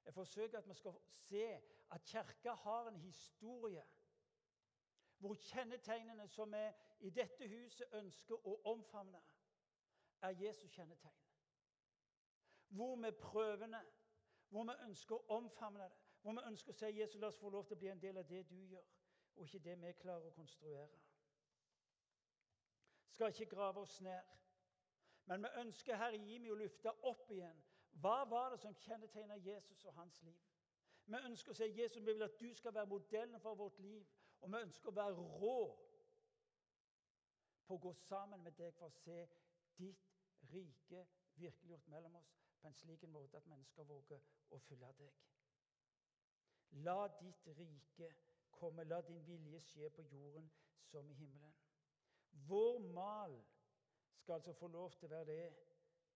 [0.05, 1.43] Jeg forsøker at vi skal se
[1.91, 3.85] at Kirka har en historie
[5.23, 9.21] hvor kjennetegnene som vi i dette huset ønsker å omfavne,
[10.21, 11.21] er Jesus kjennetegn.
[12.67, 13.79] Hvor vi prøvende,
[14.49, 17.49] hvor vi ønsker å omfavne det, hvor vi ønsker å si Jesus, la oss få
[17.49, 18.85] lov til å bli en del av det du gjør,
[19.35, 20.99] og ikke det vi klarer å konstruere.
[23.13, 24.35] Skal ikke grave oss ned.
[25.25, 27.63] Men vi ønsker Herre, gi meg å løfte opp igjen.
[28.01, 30.41] Hva var det som kjennetegna Jesus og hans liv?
[31.05, 34.05] Vi ønsker å si Jesus, vi vil at du skal være modellen for vårt liv.
[34.41, 35.57] Og vi ønsker å være rå
[37.63, 39.19] på å gå sammen med deg for å se
[39.77, 40.09] ditt
[40.51, 41.05] rike
[41.39, 44.19] virkeliggjort mellom oss på en slik måte at mennesker våger
[44.55, 45.15] å følge deg.
[46.85, 48.09] La ditt rike
[48.51, 50.49] komme, la din vilje skje på jorden
[50.89, 51.53] som i himmelen.
[52.47, 53.35] Vår mal
[54.15, 55.72] skal altså få lov til å være det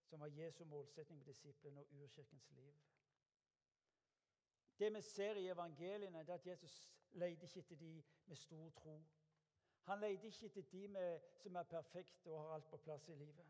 [0.08, 2.74] som var Jesu målsetning med disiplene og urkirkens liv.
[4.80, 9.02] Det vi ser i evangeliene, er at Jesus leide ikke etter de med stor tro.
[9.84, 13.16] Han leide ikke etter de med, som er perfekte og har alt på plass i
[13.16, 13.48] livet.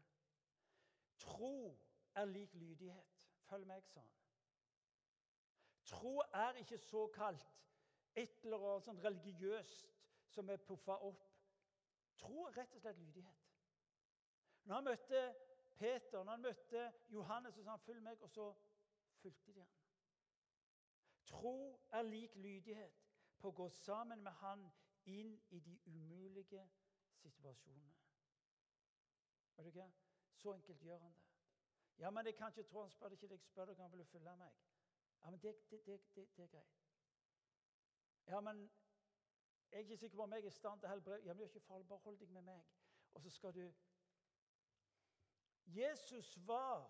[1.18, 1.80] Tro
[2.16, 3.18] er lik lydighet.
[3.50, 4.14] Følg meg, sa han.
[5.86, 7.48] Tro er ikke såkalt
[8.16, 9.94] et eller annet sånn religiøst
[10.34, 11.24] som er puffa opp.
[12.18, 13.44] Tro er rett og slett lydighet.
[14.68, 15.22] Når han møtte
[15.78, 18.56] Peter, når han møtte Johannes, så sa han 'følg meg', og så
[19.22, 19.70] fulgte de han.
[21.26, 22.94] Tro er lik lydighet
[23.38, 24.70] på å gå sammen med Han
[25.06, 26.70] inn i de umulige
[27.22, 27.96] situasjonene.
[29.58, 29.92] Vet du hva?
[30.36, 31.24] Så enkelt gjør han det.
[31.98, 34.06] Ja, men jeg kan ikke tro han spør ikke deg, spør deg om han vil
[34.06, 34.54] følge meg.
[35.24, 36.76] Ja, men det, det, det, det, er greit.
[38.28, 38.60] Ja, men
[39.72, 41.44] jeg er ikke sikker på om jeg er i stand til å helbrede Ja, men
[41.44, 42.62] er ikke farlig, bare hold deg med meg.
[43.14, 43.64] Og så skal du
[45.68, 46.86] Jesus svar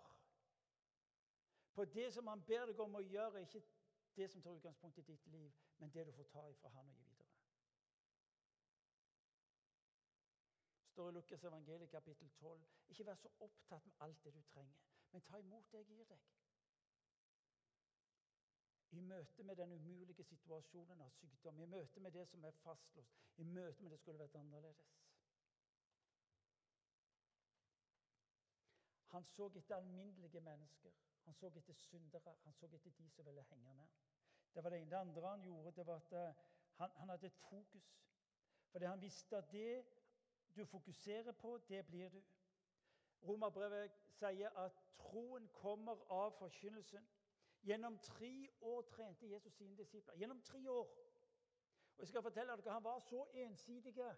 [1.74, 3.62] på det som han ber deg om å gjøre, ikke
[4.16, 6.94] det som tar utgangspunkt i ditt liv, men det du får ta ifra han og
[6.94, 7.18] gi videre.
[10.98, 12.62] står i Lukas evangeliet kapittel 12.
[12.88, 14.78] Ikke vær så opptatt med alt det du trenger,
[15.12, 16.24] men ta imot det jeg gir deg.
[18.90, 23.14] I møte med den umulige situasjonen av sykdom, i møte med det som er fastlåst,
[23.36, 24.90] i møte med det skulle vært annerledes.
[29.08, 30.90] Han så etter alminnelige mennesker.
[31.24, 32.36] Han så etter syndere.
[32.44, 33.88] Han så etter de som ville henge med.
[34.54, 34.90] Det var det ene.
[34.90, 36.34] Det andre han gjorde, det var at eh,
[36.74, 38.04] han, han hadde et fokus.
[38.70, 39.84] Fordi han visste at det
[40.56, 42.22] du fokuserer på, det blir du.
[43.22, 47.08] Romerbrevet sier at troen kommer av forkynnelsen.
[47.62, 50.16] Gjennom tre år trente Jesus sine disipler.
[50.16, 50.86] Gjennom tre år.
[51.96, 54.16] Og jeg skal fortelle dere, Han var så ensidige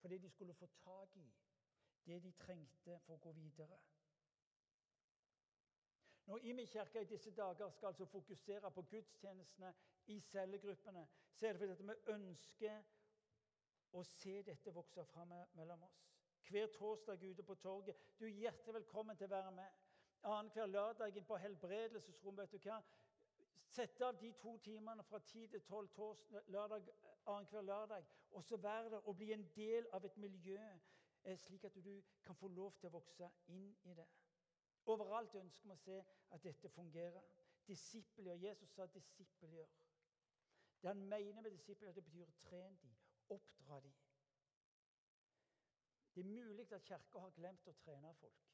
[0.00, 1.32] fordi de skulle få tak i
[2.06, 3.78] det de trengte for å gå videre.
[6.28, 9.72] Når Imi kirke i disse dager skal altså fokusere på gudstjenestene
[10.06, 12.82] i cellegruppene, så er det fordi vi ønsker
[13.96, 16.02] å se dette vokse fram mellom oss.
[16.48, 17.96] Hver torsdag ute på torget.
[18.18, 19.80] Du er hjertelig velkommen til å være med.
[20.22, 22.36] Annenhver lørdag på helbredelsesrom.
[22.36, 22.82] vet du hva?
[23.68, 25.88] Sett av de to timene fra 10 til 12
[26.46, 26.88] lørdag,
[27.26, 28.04] annenhver lørdag.
[28.30, 30.60] Og så være der og bli en del av et miljø,
[31.36, 34.06] slik at du kan få lov til å vokse inn i det.
[34.88, 35.98] Overalt ønsker vi å se
[36.30, 37.24] at dette fungerer.
[37.68, 38.34] Disippelgjør.
[38.34, 39.74] Jesus sa 'disippelgjør'.
[40.82, 42.96] Det han mener med disippelgjør, det betyr 'tren de',
[43.28, 43.92] oppdra de.
[46.14, 48.46] Det er mulig at Kirka har glemt å trene folk.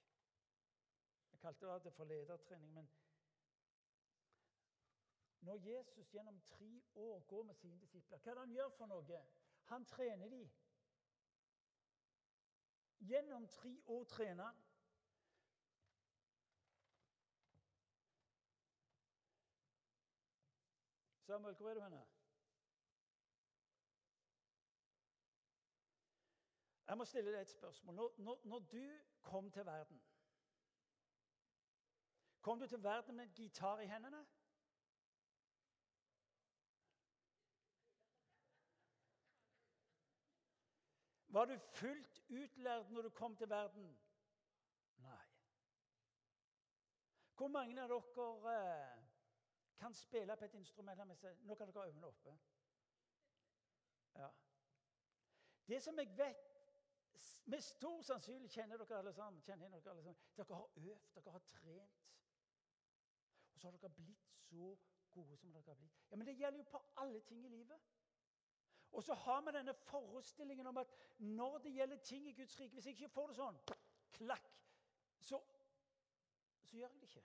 [1.31, 2.75] Jeg kalte det for ledertrening.
[2.75, 2.89] Men
[5.41, 8.87] når Jesus gjennom tre år går med sine disipler, hva er det han gjør for
[8.87, 9.23] noe?
[9.65, 10.51] Han trener de.
[13.05, 14.53] Gjennom tre år trener.
[21.27, 22.07] Samuel, hvor er du henne?
[26.87, 27.95] Jeg må stille deg et spørsmål.
[27.95, 30.03] Når, når, når, du kom til verden
[32.41, 34.27] Kom du til verden med en gitar i hendene?
[41.35, 43.89] Var du fullt utlært når du kom til verden?
[45.03, 45.25] Nei.
[47.35, 49.01] Hvor mange av dere eh,
[49.81, 50.99] kan spille på et instrument.
[51.43, 52.37] Nå kan dere ha øynene oppe.
[54.15, 54.29] Ja.
[55.69, 56.51] Det som jeg vet
[57.45, 59.43] Med stor sannsynlighet kjenner dere alle sammen.
[59.43, 60.23] kjenner dere alle sammen.
[60.37, 62.01] Dere har øvd, dere har trent.
[63.55, 64.77] Og så har dere blitt så
[65.11, 66.01] gode som dere har blitt.
[66.11, 67.81] Ja, Men det gjelder jo på alle ting i livet.
[68.95, 72.75] Og så har vi denne forestillingen om at når det gjelder ting i Guds rike
[72.75, 73.59] Hvis jeg ikke får det sånn,
[74.15, 74.51] klakk,
[75.19, 75.41] så,
[76.63, 77.25] så gjør jeg det ikke.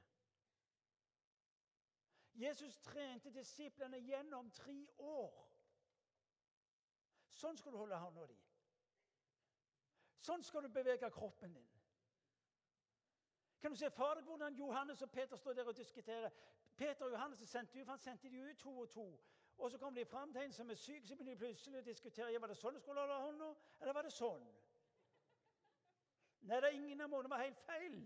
[2.40, 5.46] Jesus trente disiplene gjennom tre år.
[7.36, 8.38] Sånn skal du holde hånda di.
[10.26, 11.70] Sånn skal du bevege kroppen din.
[13.62, 16.32] Kan du se for deg hvordan Johannes og Peter står der og diskuterer?
[16.76, 19.08] Peter og Johannes sendte han sendte de ut to og to.
[19.60, 21.84] Og så kommer de fram til en som er syk, så begynner de plutselig å
[21.84, 23.49] diskutere var det sånn du skulle holde hånda,
[23.82, 24.45] eller var det sånn.
[26.47, 27.97] Nei, det er ingen av måtene var helt feil.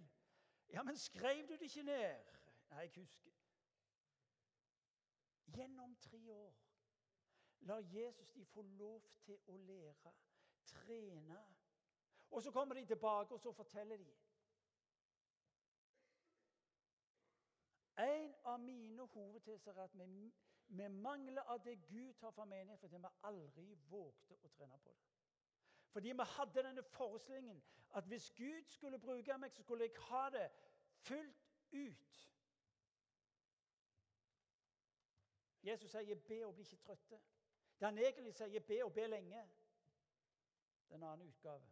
[0.74, 2.32] Ja, men skrev du det ikke ned?
[2.72, 3.36] Nei, jeg husker.
[5.54, 6.56] Gjennom tre år
[7.70, 10.14] lar Jesus de få lov til å lære,
[10.66, 11.38] trene.
[12.32, 14.10] Og så kommer de tilbake, og så forteller de.
[18.02, 20.34] En av mine hovedteser er at vi,
[20.78, 24.90] vi mangler av det Gud tar for menighet fordi vi aldri vågte å trene på
[24.90, 25.10] det.
[25.94, 27.64] Fordi vi hadde denne forestillingen
[27.94, 30.48] at hvis Gud skulle bruke meg, så skulle jeg ha det
[31.06, 32.30] fullt ut.
[35.64, 37.22] Jesus sier 'be og bli ikke trøtte'.
[37.80, 39.48] Det han egentlig sier 'be og be lenge'.
[40.88, 41.70] Det er en annen utgave.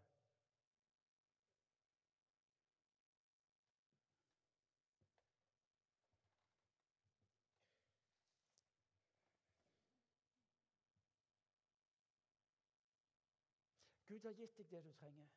[14.21, 15.29] Gud har gitt deg det du trenger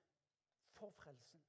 [0.76, 1.41] for frelsen.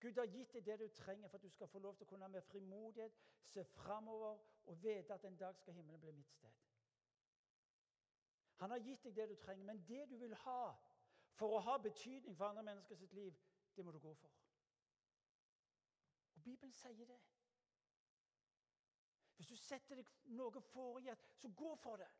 [0.00, 2.10] Gud har gitt deg det du trenger for at du skal få lov til å
[2.10, 6.50] kunne med frimodighet se framover og vite at en dag skal himmelen bli mitt sted.
[8.62, 10.72] Han har gitt deg det du trenger, men det du vil ha
[11.38, 13.38] for å ha betydning for andre mennesker sitt liv,
[13.76, 14.34] det må du gå for.
[16.34, 17.20] Og Bibelen sier det.
[19.36, 22.10] Hvis du setter deg noe for i så gå for det.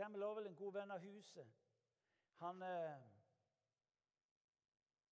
[0.00, 1.48] Sam Lovell, en god venn av huset,
[2.40, 3.00] han, eh,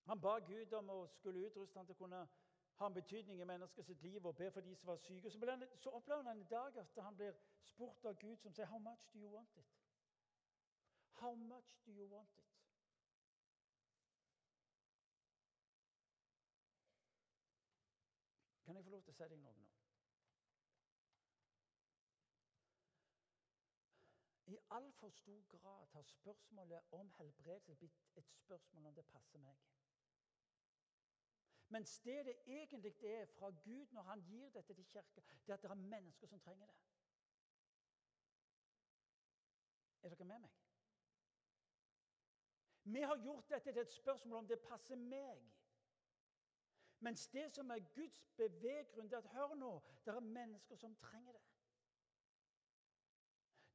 [0.03, 2.21] han ba Gud om å skulle utruste han til å kunne
[2.79, 5.29] ha en betydning i menneskers liv og be for de som var syke.
[5.29, 8.77] Så, så opplever han en dag at han blir spurt av Gud som sier How
[8.77, 9.65] much do you want it?
[11.21, 12.45] How much do you want it?
[18.65, 19.69] Kan jeg få lov til å si deg noe nå?
[24.49, 29.57] I altfor stor grad har spørsmålet om helbredelse blitt et spørsmål om det passer meg.
[31.69, 35.53] Mens det det egentlig er fra Gud når han gir dette til kirka, det er
[35.53, 36.75] at det er mennesker som trenger det.
[40.01, 40.51] Er dere med meg?
[42.83, 45.43] Vi har gjort dette til et spørsmål om det passer meg.
[46.99, 50.95] Mens det som er Guds beveggrunn, det er at hør nå, det er mennesker som
[50.95, 51.48] trenger det.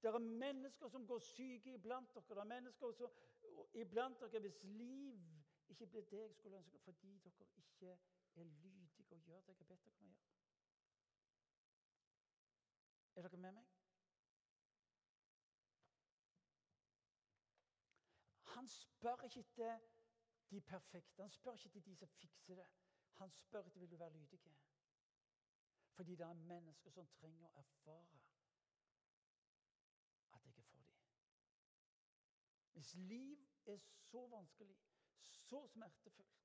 [0.05, 2.25] Det er mennesker som går syke iblant dere.
[2.29, 3.13] Det er mennesker som,
[3.73, 5.23] iblant dere hvis liv
[5.69, 7.93] ikke blir det jeg skulle ønske, fordi dere ikke
[8.35, 10.35] er lydige og gjør det jeg har bedt dere om å gjøre.
[13.17, 13.73] Er dere med meg?
[18.59, 19.89] Han spør ikke etter
[20.51, 21.23] de perfekte.
[21.23, 22.69] Han spør ikke etter de som fikser det.
[23.23, 24.55] Han spør etter vil du være lydige.
[25.97, 28.21] Fordi det er mennesker som trenger å erfare
[32.75, 34.77] Hvis liv er så vanskelig,
[35.21, 36.41] så smertefullt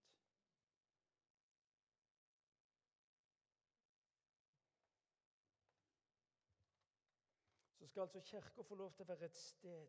[7.78, 9.88] Så skal altså Kirka få lov til å være et sted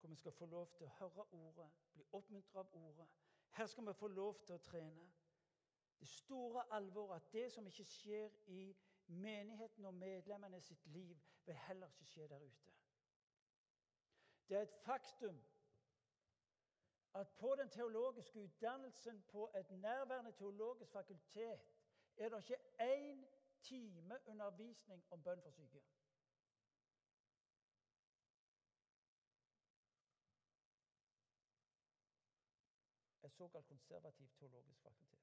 [0.00, 3.06] hvor vi skal få lov til å høre ordet, bli oppmuntret av ordet.
[3.54, 5.04] Her skal vi få lov til å trene.
[6.00, 8.64] Det store alvoret at det som ikke skjer i
[9.06, 12.71] menigheten og medlemmene sitt liv, vil heller ikke skje der ute.
[14.52, 15.44] Det er et faktum
[17.14, 21.60] at på den teologiske utdannelsen på et nærværende teologisk fakultet
[22.16, 23.26] er det ikke én
[23.62, 25.82] time undervisning om bønn for syke.
[33.22, 35.20] Et såkalt konservativt teologisk fakultet.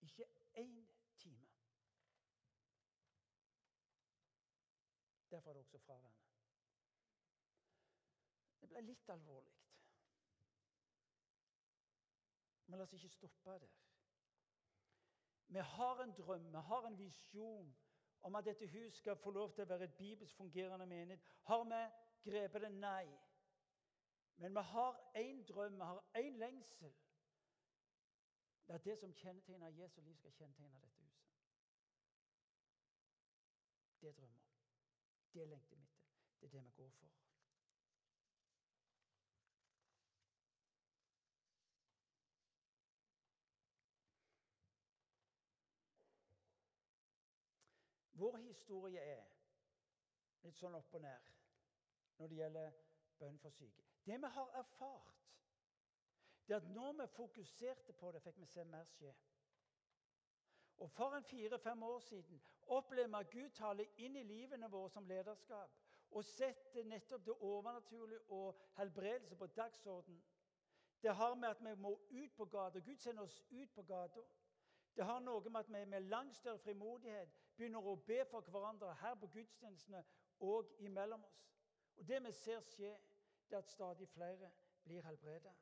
[0.00, 0.26] Ikke
[0.56, 1.48] én time.
[5.30, 6.25] Derfor er det også fraværende.
[8.76, 9.52] Det ble litt alvorlig.
[12.66, 13.70] Men la oss ikke stoppe der.
[15.48, 17.70] Vi har en drøm, vi har en visjon
[18.28, 21.24] om at dette huset skal få lov til å være et bibelsk fungerende menighet.
[21.48, 21.80] Har vi
[22.28, 22.72] grepet det?
[22.74, 23.06] Nei.
[24.36, 26.92] Men vi har én drøm, vi har én lengsel.
[28.66, 31.30] Det er det som kjennetegner Jesu liv, skal kjennetegne dette huset.
[34.00, 34.58] Det drømmer om.
[35.32, 36.10] Det lengter vi etter.
[36.40, 37.25] Det er det vi går for.
[48.26, 49.26] Vår historie er
[50.42, 51.26] litt sånn opp og ned
[52.18, 52.78] når det gjelder
[53.20, 53.84] bønn for syke.
[54.06, 55.20] Det vi har erfart,
[56.46, 59.12] det er at når vi fokuserte på det, fikk vi se mer skje.
[60.82, 62.42] Og For en fire-fem år siden
[62.78, 65.78] opplevde vi at Gud taler inn i livene våre som lederskap
[66.10, 70.18] og setter nettopp det overnaturlige og helbredelse på dagsorden.
[71.02, 72.82] Det har med at vi må ut på gata.
[72.82, 74.26] Gud sender oss ut på gata.
[74.96, 78.94] Det har noe med at vi med langt større frimodighet begynner å be for hverandre
[79.00, 80.04] her på gudstjenestene
[80.44, 81.42] og imellom oss.
[81.96, 82.92] Og Det vi ser skje,
[83.48, 84.50] det er at stadig flere
[84.84, 85.54] blir helbredet.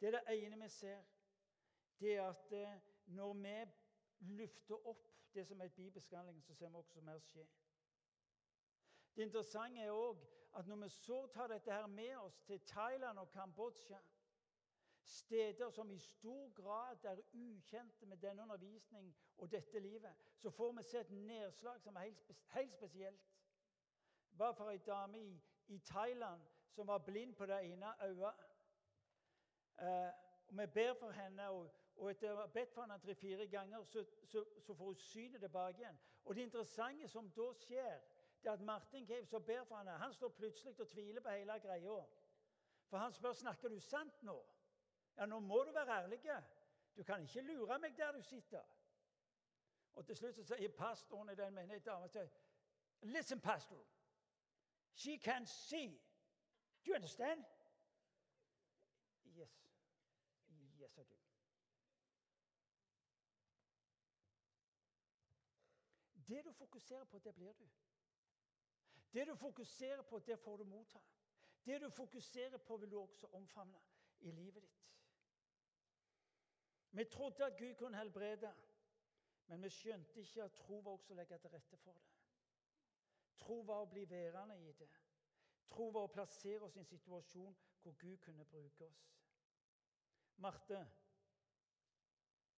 [0.00, 1.04] Det er det ene vi ser.
[2.00, 6.08] Det er at eh, når vi lufter opp det som er et bibelsk
[6.40, 7.46] så ser vi også mer skje.
[9.16, 10.18] Det interessante er òg
[10.58, 13.98] at når vi så tar dette her med oss til Thailand og Kambodsja
[15.04, 20.72] steder som i stor grad er ukjente med denne undervisning og dette livet, så får
[20.72, 23.20] vi se et nedslag som er helt, helt spesielt.
[24.38, 26.40] Bare for ei dame i, i, Thailand
[26.70, 28.34] som var blind på det ene øyet.
[29.78, 30.12] Eh,
[30.48, 34.04] Vi ber for henne, og, og etter å ha bedt for henne tre-fire ganger, så,
[34.24, 35.98] så, så, får hun synet tilbake igjen.
[36.24, 38.00] Og Det interessante som da skjer,
[38.42, 41.28] det er at Martin Cave som ber for henne, han står plutselig og tviler på
[41.28, 42.04] hele greia.
[42.86, 44.36] For han spør snakker du sant nå.
[45.16, 46.20] Ja, nå må du være ærlig.
[46.96, 48.62] Du kan ikke lure meg der du sitter.
[49.94, 52.30] Og til slutt så sier pastoren i den menigheten
[53.02, 53.84] Listen, pastor.
[54.94, 56.00] She can see.
[56.84, 57.44] Do you understand?
[59.24, 59.70] Yes.
[60.80, 61.14] Yes, I do.
[66.28, 67.68] Det du fokuserer på, det blir du.
[69.12, 70.98] Det du fokuserer på, det får du motta.
[71.64, 73.80] Det du fokuserer på, vil du også omfavne
[74.20, 74.93] i livet ditt.
[76.94, 78.54] Vi trodde at Gud kunne helbrede,
[79.46, 82.04] men vi skjønte ikke at tro var også å legge til rette for det.
[83.36, 84.88] Tro var å bli værende i det.
[85.74, 89.02] Tro var å plassere oss i en situasjon hvor Gud kunne bruke oss.
[90.36, 90.84] Marte,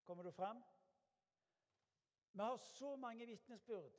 [0.04, 0.60] kommer du fram?
[2.32, 3.96] Vi har så mange vitnesbyrd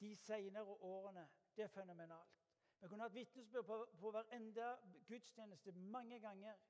[0.00, 1.24] de senere årene.
[1.56, 2.36] Det er fenomenalt.
[2.80, 4.74] Vi kunne hatt vitnesbyrd på, på hver enda
[5.08, 6.60] gudstjeneste mange ganger.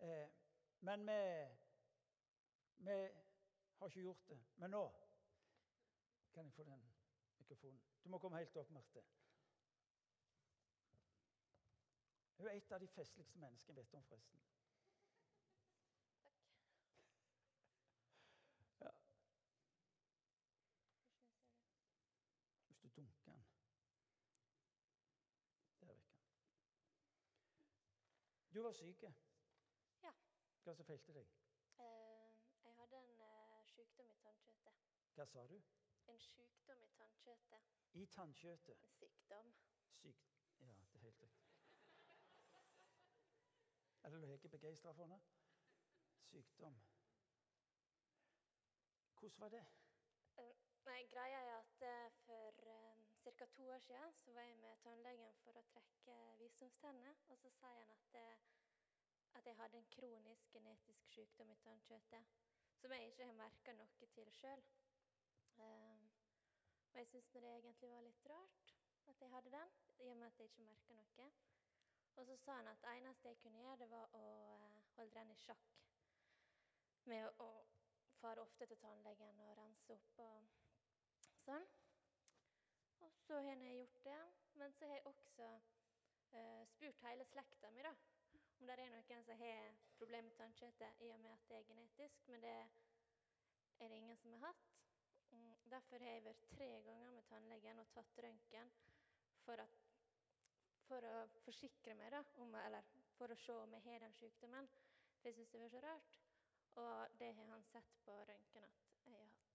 [0.00, 0.28] Eh,
[0.80, 1.20] men vi
[2.78, 3.08] vi
[3.78, 4.38] har ikke gjort det.
[4.56, 4.84] Men nå
[6.34, 6.92] kan jeg få den
[7.38, 7.82] mikrofonen.
[8.04, 9.02] Du må komme helt opp, Marte.
[12.38, 14.40] Hun er et av de festligste menneskene jeg vet om, forresten.
[18.80, 18.90] Ja.
[22.66, 23.44] Hvis du dunker den
[25.80, 26.22] Der vekk den.
[28.54, 29.02] Du var syk.
[30.02, 30.14] Ja.
[30.62, 31.38] Hva som feilte deg?
[35.18, 35.56] Hva sa du?
[36.06, 37.62] En sykdom i tannkjøttet.
[37.92, 38.82] I tannkjøttet?
[38.82, 39.48] En sykdom.
[39.90, 40.20] Syk...
[40.60, 41.48] Ja, det er helt riktig.
[44.02, 45.20] Er det Lege begeistra for henne?
[46.20, 46.80] Sykdom.
[49.18, 49.64] Hvordan var det?
[50.38, 50.54] Uh,
[50.86, 53.46] nei, greia er at uh, For um, ca.
[53.46, 57.24] to år siden så var jeg med tannlegen for å trekke visdomstenner.
[57.28, 58.20] Og så sa han at,
[59.34, 62.38] at jeg hadde en kronisk genetisk sykdom i tannkjøttet
[62.80, 64.64] som jeg ikke har merka noe til sjøl.
[65.58, 66.04] Um,
[66.92, 68.74] og jeg syns det egentlig var litt rart
[69.10, 71.30] at jeg hadde den, i og med at jeg ikke merka noe.
[72.18, 75.14] Og så sa han at det eneste jeg kunne gjøre, det var å uh, holde
[75.14, 75.74] den i sjakk.
[77.08, 77.50] Med å
[78.20, 80.48] fare ofte til tannlegen og rense opp og
[81.44, 81.66] sånn.
[83.06, 84.20] Og så har jeg gjort det.
[84.58, 85.48] Men så har jeg også
[86.32, 87.92] eh, spurt hele slekta mi da,
[88.60, 91.66] om det er noen som har problemer med tannkjøttet i og med at det er
[91.68, 92.28] genetisk.
[92.28, 92.54] Men det
[93.78, 94.64] er det ingen som har hatt.
[95.30, 98.72] Mm, derfor har jeg vært tre ganger med tannlegen og tatt røntgen
[99.44, 99.62] for,
[100.88, 102.88] for, å forsikre meg da, om, eller
[103.18, 104.70] for å se om jeg har den sykdommen.
[105.20, 106.18] For jeg syns det var så rart.
[106.78, 109.54] Og det har han sett på røntgen at jeg har hatt.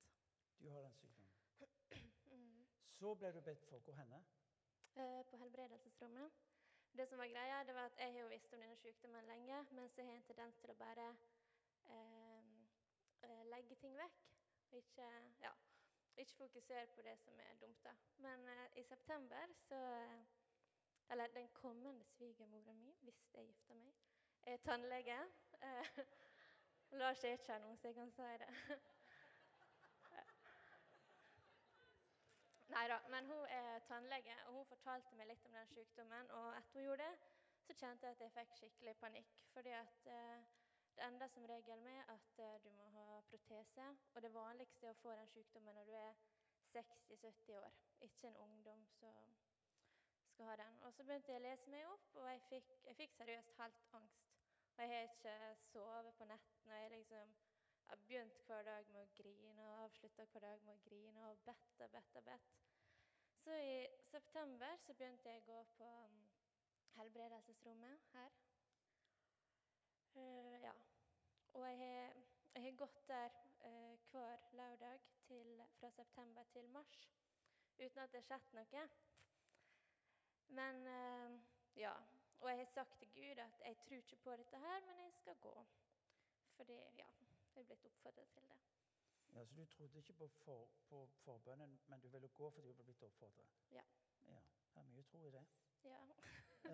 [0.60, 1.36] Du har den sykdommen.
[2.32, 2.64] Mm.
[2.99, 4.24] Så ble du bedt for hvor henne?
[4.95, 6.43] Eh, på helbredelsesrommet.
[6.98, 9.66] Det som var greia, det var at Jeg har jo visst om denne sykdommen lenge,
[9.72, 11.06] mens jeg har en tendens til å bare
[11.89, 12.52] eh,
[13.24, 14.20] eh legge ting vekk.
[14.72, 15.08] Og ikke,
[15.41, 15.52] ja,
[16.18, 17.84] ikke fokusere på det som er dumt.
[17.84, 17.96] da.
[18.18, 19.82] Men eh, i september så
[21.10, 23.94] Eller den kommende svigermora mi, hvis jeg gifter meg,
[24.44, 25.18] er tannlege.
[25.62, 25.98] Eh,
[27.00, 28.80] Lars er ikke her nå, så jeg kan si det.
[32.74, 36.30] Nei da, men hun er tannlege, og hun fortalte meg litt om den sykdommen.
[36.38, 37.32] Og etter hun gjorde det,
[37.67, 39.34] så kjente jeg at jeg fikk skikkelig panikk.
[39.53, 40.45] fordi at eh,
[40.95, 43.86] det ender som regel med at eh, du må ha protese.
[44.15, 46.17] Og det vanligste er å få den sykdommen når du er
[46.74, 49.21] 60-70 år, ikke en ungdom som
[50.32, 50.82] skal ha den.
[50.82, 53.82] Og så begynte jeg å lese meg opp, og jeg fikk, jeg fikk seriøst helt
[53.99, 54.30] angst.
[54.74, 56.82] Og jeg har ikke sovet på nettene.
[56.82, 57.36] Jeg liksom
[57.89, 61.41] har begynte hver dag med å grine og avslutta hver dag med å grine og
[61.45, 62.53] bedt og bedt og bedt.
[63.43, 66.19] Så i september så begynte jeg å gå på um,
[66.97, 68.38] helbredelsesrommet her.
[70.15, 70.73] Uh, ja.
[71.53, 72.21] Og jeg har,
[72.55, 77.09] jeg har gått der uh, hver lørdag til, fra september til mars
[77.79, 78.88] uten at det har skjedd noe.
[80.59, 81.39] Men uh,
[81.75, 81.93] ja.
[82.43, 85.13] Og jeg har sagt til Gud at jeg tror ikke på dette her, men jeg
[85.13, 85.53] skal gå.
[86.57, 87.07] Fordi ja,
[87.56, 88.58] jeg er blitt oppfordret til det.
[89.34, 92.74] Ja, Så du trodde ikke på, for, på forbønnen, men du ville gå fordi du
[92.74, 93.47] ble blitt oppfordret?
[93.72, 93.84] Ja.
[94.28, 94.41] ja.
[94.74, 95.45] Det er mye tro i det.
[95.84, 95.99] Ja.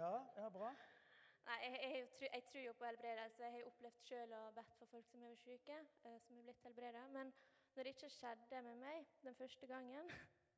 [0.04, 0.74] ja, ja, bra.
[1.46, 3.44] Nei, jeg, jeg, jeg, jeg, tror jo på helbredelse.
[3.44, 6.62] Jeg har opplevd selv og bedt for folk som er syke, uh, som er blitt
[6.68, 7.06] helbredet.
[7.16, 7.34] Men
[7.76, 10.12] når det ikke skjedde med meg den første gangen,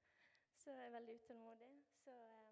[0.61, 1.71] så er jeg veldig utålmodig.
[2.03, 2.51] Så uh,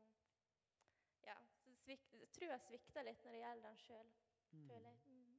[1.26, 2.06] ja, så svik,
[2.38, 4.14] tror jeg svikter litt når det gjelder den sjøl,
[4.52, 4.68] mm.
[4.70, 5.00] føler jeg.
[5.06, 5.36] Mm.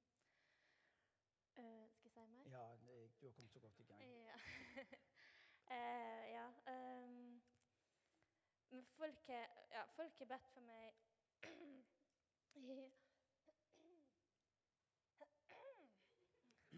[1.58, 2.52] Uh, skal jeg si mer?
[2.58, 2.66] Ja,
[3.20, 4.02] du har kommet så godt i gang.
[4.02, 4.34] Ja.
[5.70, 7.42] uh, ja um,
[8.96, 9.84] folk, ja,
[10.18, 10.94] har bedt for meg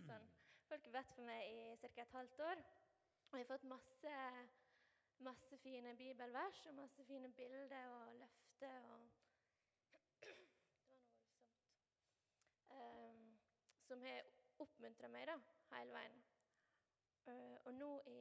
[0.02, 0.26] Sånn.
[0.68, 1.88] Folk har bedt for meg i ca.
[2.02, 2.62] et halvt år.
[3.30, 4.14] Og jeg har fått masse,
[5.28, 8.90] masse fine bibelvers og masse fine bilder og løfter.
[8.94, 9.00] og
[10.22, 10.50] Det var noe
[10.90, 11.16] voldsomt.
[12.72, 13.24] Um,
[13.86, 14.20] som har
[14.66, 15.38] oppmuntra meg da,
[15.76, 16.22] hele veien.
[17.26, 18.20] Uh, og nå i,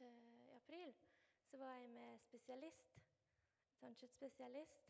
[0.00, 0.94] uh, i, april
[1.50, 2.98] så var jeg med spesialist,
[3.80, 4.88] tannkjøttspesialist,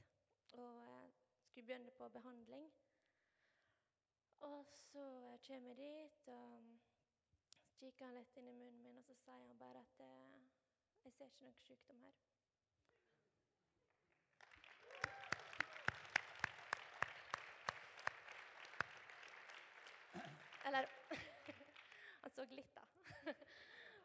[0.53, 1.11] og
[1.45, 2.73] skulle begynne på behandling.
[4.41, 5.05] Og så
[5.47, 6.79] kommer jeg dit, og
[7.79, 10.05] kikker han litt inn i munnen min, og så sier han bare at
[11.05, 12.17] jeg ser ikke noe sykdom her.
[20.67, 20.87] Eller
[22.23, 22.85] Han så litt, da.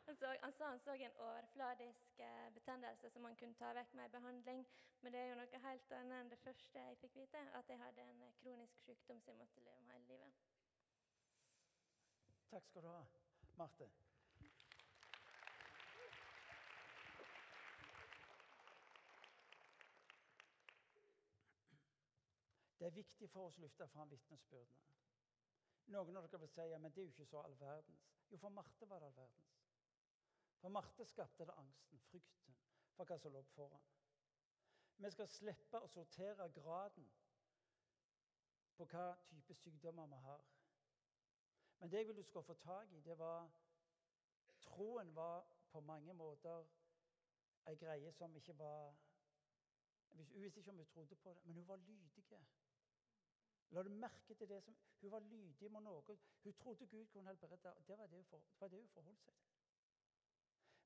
[0.05, 3.93] Han, så, han sa han så en overfladisk eh, betennelse som han kunne ta vekk
[3.97, 4.67] med behandling.
[5.01, 7.79] Men det er jo noe helt annet enn det første jeg fikk vite, at jeg
[7.81, 10.33] hadde en eh, kronisk sykdom som jeg måtte leve med hele livet.
[12.51, 13.01] Takk skal du ha,
[13.57, 13.89] Marte.
[22.79, 25.04] Det er viktig for oss å løfte fram vitnesbyrdene.
[25.93, 28.07] Noen av dere vil si ja, men det er jo ikke så all verdens.
[28.31, 29.51] Jo, for Marte var det all verdens.
[30.61, 32.57] For Marte skapte det angsten, frykten,
[32.95, 33.85] for hva som lå foran.
[34.97, 37.07] Vi skal slippe å sortere graden
[38.75, 40.45] på hva type sykdommer vi har.
[41.79, 43.51] Men det jeg vil du skulle få tak i, det var
[44.65, 46.65] Troen var på mange måter
[47.69, 48.95] ei greie som ikke var
[50.15, 52.39] Hun visste ikke om hun trodde på det, men hun var lydige.
[53.71, 56.17] La du merke til det som Hun var lydig med noe.
[56.43, 57.57] Hun trodde Gud kunne helbrede.
[57.87, 59.51] Det var det hun, for, det var det hun forholdt seg til.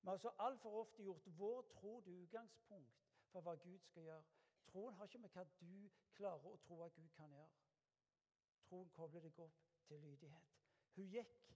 [0.01, 2.99] Vi har så altfor ofte gjort vår tro til utgangspunkt
[3.31, 4.23] for hva Gud skal gjøre.
[4.65, 7.49] Troen har ikke med hva du klarer å tro at Gud kan gjøre.
[8.69, 10.55] Troen kobler deg opp til lydighet.
[10.95, 11.51] Hun gikk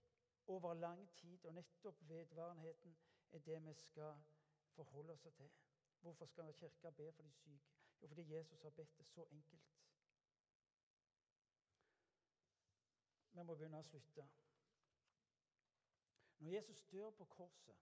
[0.46, 2.96] over lang tid, og nettopp vedvarenheten
[3.32, 4.18] er det vi skal
[4.74, 5.50] forholde oss til.
[6.00, 7.72] Hvorfor skal Kirka be for de syke?
[8.02, 9.73] Jo, fordi Jesus har bedt det så enkelt.
[13.34, 14.24] Vi må begynne å slutte.
[16.38, 17.76] Når Jesus dør på korset,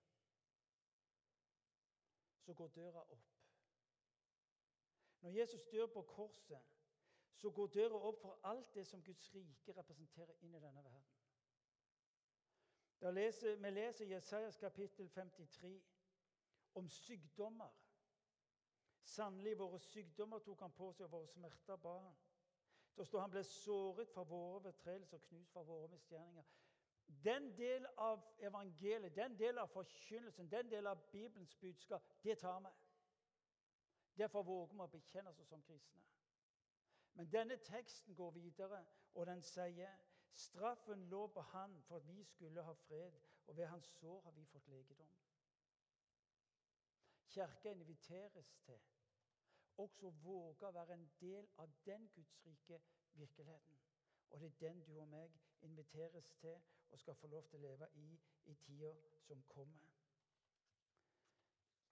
[2.42, 3.28] så går døra opp.
[5.20, 6.60] Når Jesus dør på korset,
[7.34, 11.12] så går døra opp for alt det som Guds rike representerer inn i denne verden.
[13.14, 15.82] Leser, vi leser Jesajas kapittel 53
[16.74, 17.70] om sykdommer.
[19.02, 22.14] Sannelig, våre sykdommer tok han på seg, og våre smerter ba han.
[22.96, 26.44] Det står han ble såret for våre betredelser og knust for våre misgjerninger.
[27.24, 32.60] Den del av evangeliet, den del av forkynnelsen, den del av Bibelens budskap, det tar
[32.60, 32.72] vi.
[34.16, 36.02] Derfor våger vi å bekjenne oss som kristne.
[37.14, 38.84] Men denne teksten går videre,
[39.14, 39.98] og den sier
[40.32, 44.32] straffen lå på han for at vi skulle ha fred, og ved hans sår har
[44.32, 45.10] vi fått legedom.
[47.32, 48.80] Kirka inviteres til
[49.76, 52.80] også våge å være en del av den gudsrike
[53.12, 53.78] virkeligheten.
[54.30, 56.56] Og det er den du og meg inviteres til
[56.90, 58.92] og skal få lov til å leve i i tida
[59.26, 59.80] som kommer.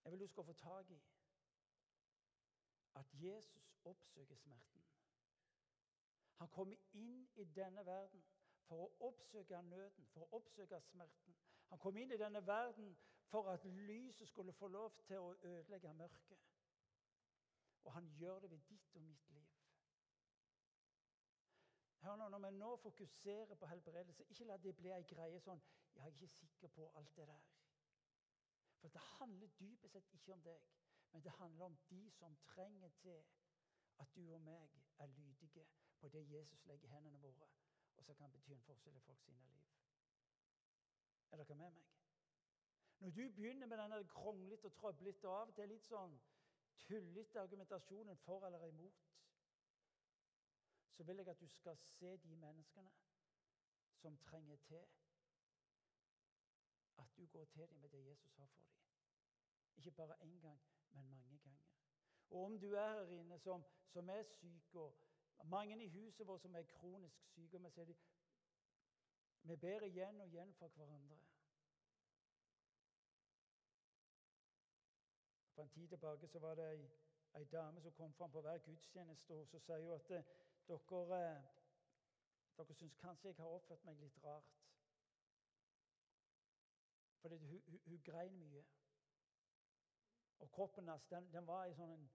[0.05, 1.01] Jeg vil du skal få tak i
[2.95, 4.83] at Jesus oppsøker smerten.
[6.37, 8.23] Han kommer inn i denne verden
[8.65, 11.37] for å oppsøke nøden, for å oppsøke smerten.
[11.69, 12.97] Han kom inn i denne verden
[13.31, 16.50] for at lyset skulle få lov til å ødelegge mørket.
[17.85, 19.49] Og han gjør det ved ditt og mitt liv.
[22.01, 25.61] Hør nå, Når vi nå fokuserer på helbredelse, ikke la det bli ei greie sånn
[25.95, 27.49] Jeg er ikke sikker på alt det der.
[28.81, 30.63] For det handler dypest sett ikke om deg,
[31.13, 33.25] men det handler om de som trenger til
[34.01, 35.67] at du og meg er lydige
[36.01, 37.49] på det Jesus legger i hendene våre,
[37.97, 39.67] og som kan bety en forskjell i folk sine liv.
[41.31, 41.91] Er dere med meg?
[43.01, 46.17] Når du begynner med denne kronglete og trøblete av og til litt sånn
[46.87, 49.07] tullete argumentasjonen for eller imot,
[50.91, 52.91] så vil jeg at du skal se de menneskene
[53.95, 54.85] som trenger til
[56.99, 58.73] at du går til dem med det Jesus har for dem.
[59.77, 60.61] Ikke bare én gang,
[60.91, 61.65] men mange ganger.
[62.31, 64.97] Og om du er her inne som, som er syk, og
[65.45, 67.95] mange i huset vårt som er kronisk syke og vi, sier,
[69.43, 71.19] vi ber igjen og igjen for hverandre.
[75.61, 76.91] For en tid tilbake så var det ei,
[77.35, 79.41] ei dame som kom fram på hver gudstjeneste.
[79.41, 80.25] og Så sier hun at eh,
[80.69, 81.43] dere, eh,
[82.57, 84.55] dere syns kanskje jeg har oppført meg litt rart.
[87.21, 88.65] Fordi hun, hun, hun grein mye.
[90.39, 92.09] Og kroppen hennes den, den, var i sånn en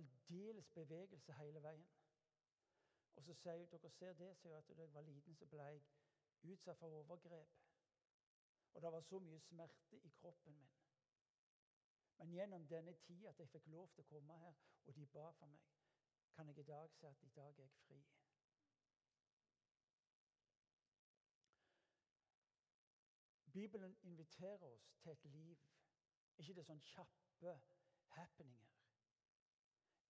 [0.00, 1.86] aldeles bevegelse hele veien.
[3.14, 5.46] Og så sier hun dere ser det, sier hun, at da jeg var liten, så
[5.54, 5.86] ble jeg
[6.42, 7.54] utsatt for overgrep.
[8.74, 10.74] Og det var så mye smerte i kroppen min.
[12.18, 14.54] Men gjennom denne tida at jeg fikk lov til å komme her,
[14.86, 15.72] og de ba for meg,
[16.36, 18.00] kan jeg i dag si at i dag er jeg fri.
[23.56, 25.60] Bibelen inviterer oss til et liv,
[26.36, 27.54] ikke til sånn kjappe
[28.16, 28.74] happeninger.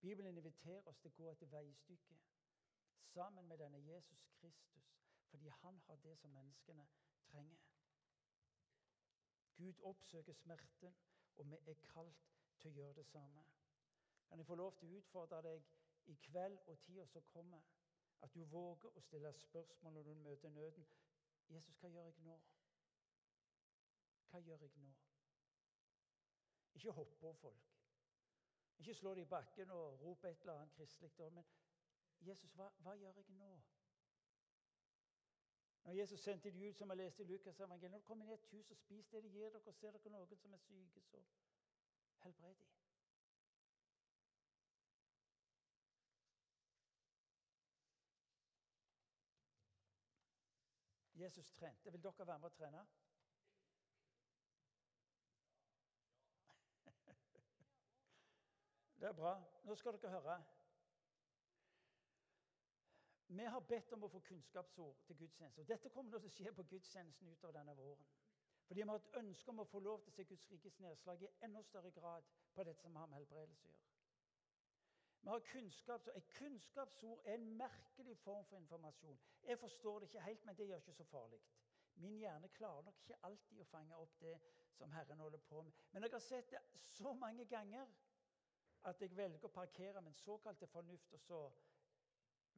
[0.01, 2.25] Bibelen inviterer oss til å gå etter veistykket
[3.13, 4.91] sammen med denne Jesus Kristus,
[5.29, 6.87] fordi han har det som menneskene
[7.29, 7.63] trenger.
[9.57, 10.95] Gud oppsøker smerten,
[11.37, 12.27] og vi er kalt
[12.59, 13.43] til å gjøre det samme.
[14.27, 15.65] Kan jeg få lov til å utfordre deg
[16.11, 17.63] i kveld og tida som kommer,
[18.21, 20.87] at du våger å stille spørsmål når du møter nøden.
[21.47, 22.39] 'Jesus, hva gjør jeg nå?'
[24.29, 24.93] Hva gjør jeg nå?
[26.73, 27.69] Ikke hopp på folk.
[28.77, 31.33] Ikke slå dem i bakken og rope et eller annet kristelig.
[31.33, 31.45] Men
[32.19, 33.61] Jesus, hva, hva, gjør jeg nå?
[35.87, 38.31] Når Jesus sendte de ut, som jeg leste i Lukas' evangeliet, når dere kommer inn
[38.31, 40.57] i et hus og spiser det de gir dere, og ser dere noen som er
[40.57, 41.21] syke, så
[42.23, 42.65] helbred de.
[51.23, 51.91] Jesus trente.
[51.91, 52.83] Vil dere være med å trene?
[58.99, 59.37] Det er bra.
[59.63, 60.41] Nå skal dere høre.
[63.27, 65.61] Vi har bedt om å få kunnskapsord til gudstjeneste.
[65.61, 68.05] og Dette kommer til å skje på gudstjenesten utover denne våren.
[68.67, 71.21] Fordi vi har et ønske om å få lov til å se Guds rikes nedslag
[71.23, 72.23] i enda større grad
[72.55, 73.85] på dette som har med helbredelse å gjøre.
[75.21, 76.15] Vi har kunnskapsord.
[76.15, 79.19] Et kunnskapsord er en merkelig form for informasjon.
[79.43, 81.41] Jeg forstår det ikke helt, men det gjør ikke så farlig.
[81.95, 84.35] Min hjerne klarer nok ikke alltid å fange opp det
[84.77, 85.73] som Herren holder på med.
[85.91, 87.87] Men jeg har sett det så mange ganger
[88.87, 91.39] at jeg velger å parkere min såkalte fornuft, og så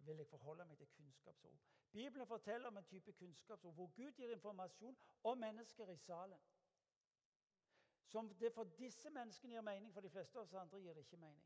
[0.10, 1.60] vil jeg forholde meg til kunnskapsord.
[1.92, 6.42] Bibelen forteller om en type kunnskapsord hvor Gud gir informasjon om mennesker i salen.
[8.06, 11.06] Som det for disse menneskene gir mening, for de fleste av oss andre gir det
[11.06, 11.46] ikke mening.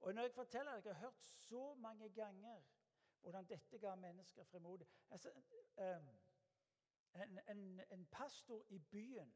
[0.00, 2.62] Og når jeg forteller deg, Jeg har hørt så mange ganger
[3.20, 4.86] hvordan dette ga mennesker fremodig.
[5.10, 5.30] Altså,
[5.76, 6.10] um,
[7.14, 9.34] en, en, en, pastor i byen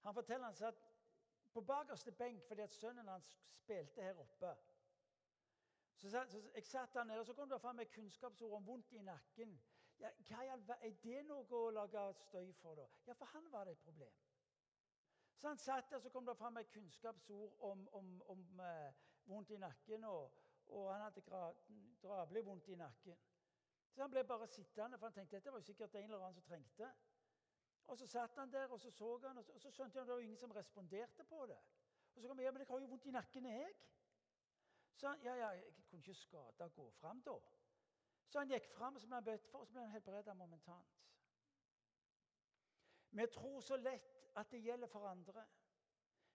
[0.00, 0.84] han forteller han at
[1.52, 4.56] på bakerste benk fordi at sønnen hans spilte her oppe.
[5.98, 9.02] Så, Jeg satt der nede, og så kom det fram med kunnskapsord om vondt i
[9.02, 9.60] nakken.
[9.98, 12.86] Ja, hva Er det noe å lage støy for, da?
[13.06, 14.14] Ja, for han var det et problem.
[15.38, 18.94] Så han satt der, så kom det fram med kunnskapsord om, om, om eh,
[19.24, 20.38] vondt i nakken, og,
[20.68, 21.22] og han hadde
[22.02, 23.18] drabelig vondt i nakken.
[23.94, 26.34] Så han ble bare sittende, for han tenkte dette var jo sikkert en eller annen
[26.34, 26.90] som trengte.
[27.88, 30.02] Og Så satt han der og så så han, og så, og så skjønte han
[30.02, 31.58] at det var ingen som responderte på det.
[32.14, 33.74] Og så kom jeg, ja, men jeg har jo vondt i nakken, jeg.
[34.98, 37.36] Så han, ja, ja, jeg kunne ikke skade å gå fram da.
[38.28, 40.34] Så han gikk fram, og så ble han bedt for, og så ble han helbredet
[40.36, 40.96] momentant.
[43.14, 45.44] Vi tror så lett at det gjelder for andre.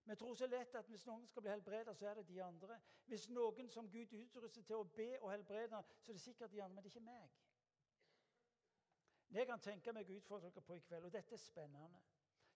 [0.07, 2.79] Vi tror så lett at hvis noen skal bli helbredet, så er det de andre.
[3.11, 6.63] Hvis noen som Gud utruster til å be og helbrede, så er det sikkert de
[6.63, 7.37] andre, men det er ikke meg.
[9.33, 12.01] Jeg kan tenke meg å utfordre dere på i kveld, og dette er spennende.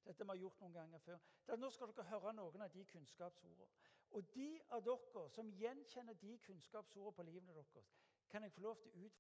[0.08, 1.24] Dette vi har gjort noen ganger før.
[1.60, 3.97] Nå skal dere høre noen av de kunnskapsordene.
[4.16, 7.90] Og de av dere som gjenkjenner de kunnskapsordene på livene deres,
[8.30, 9.16] kan jeg få lov til å utfordre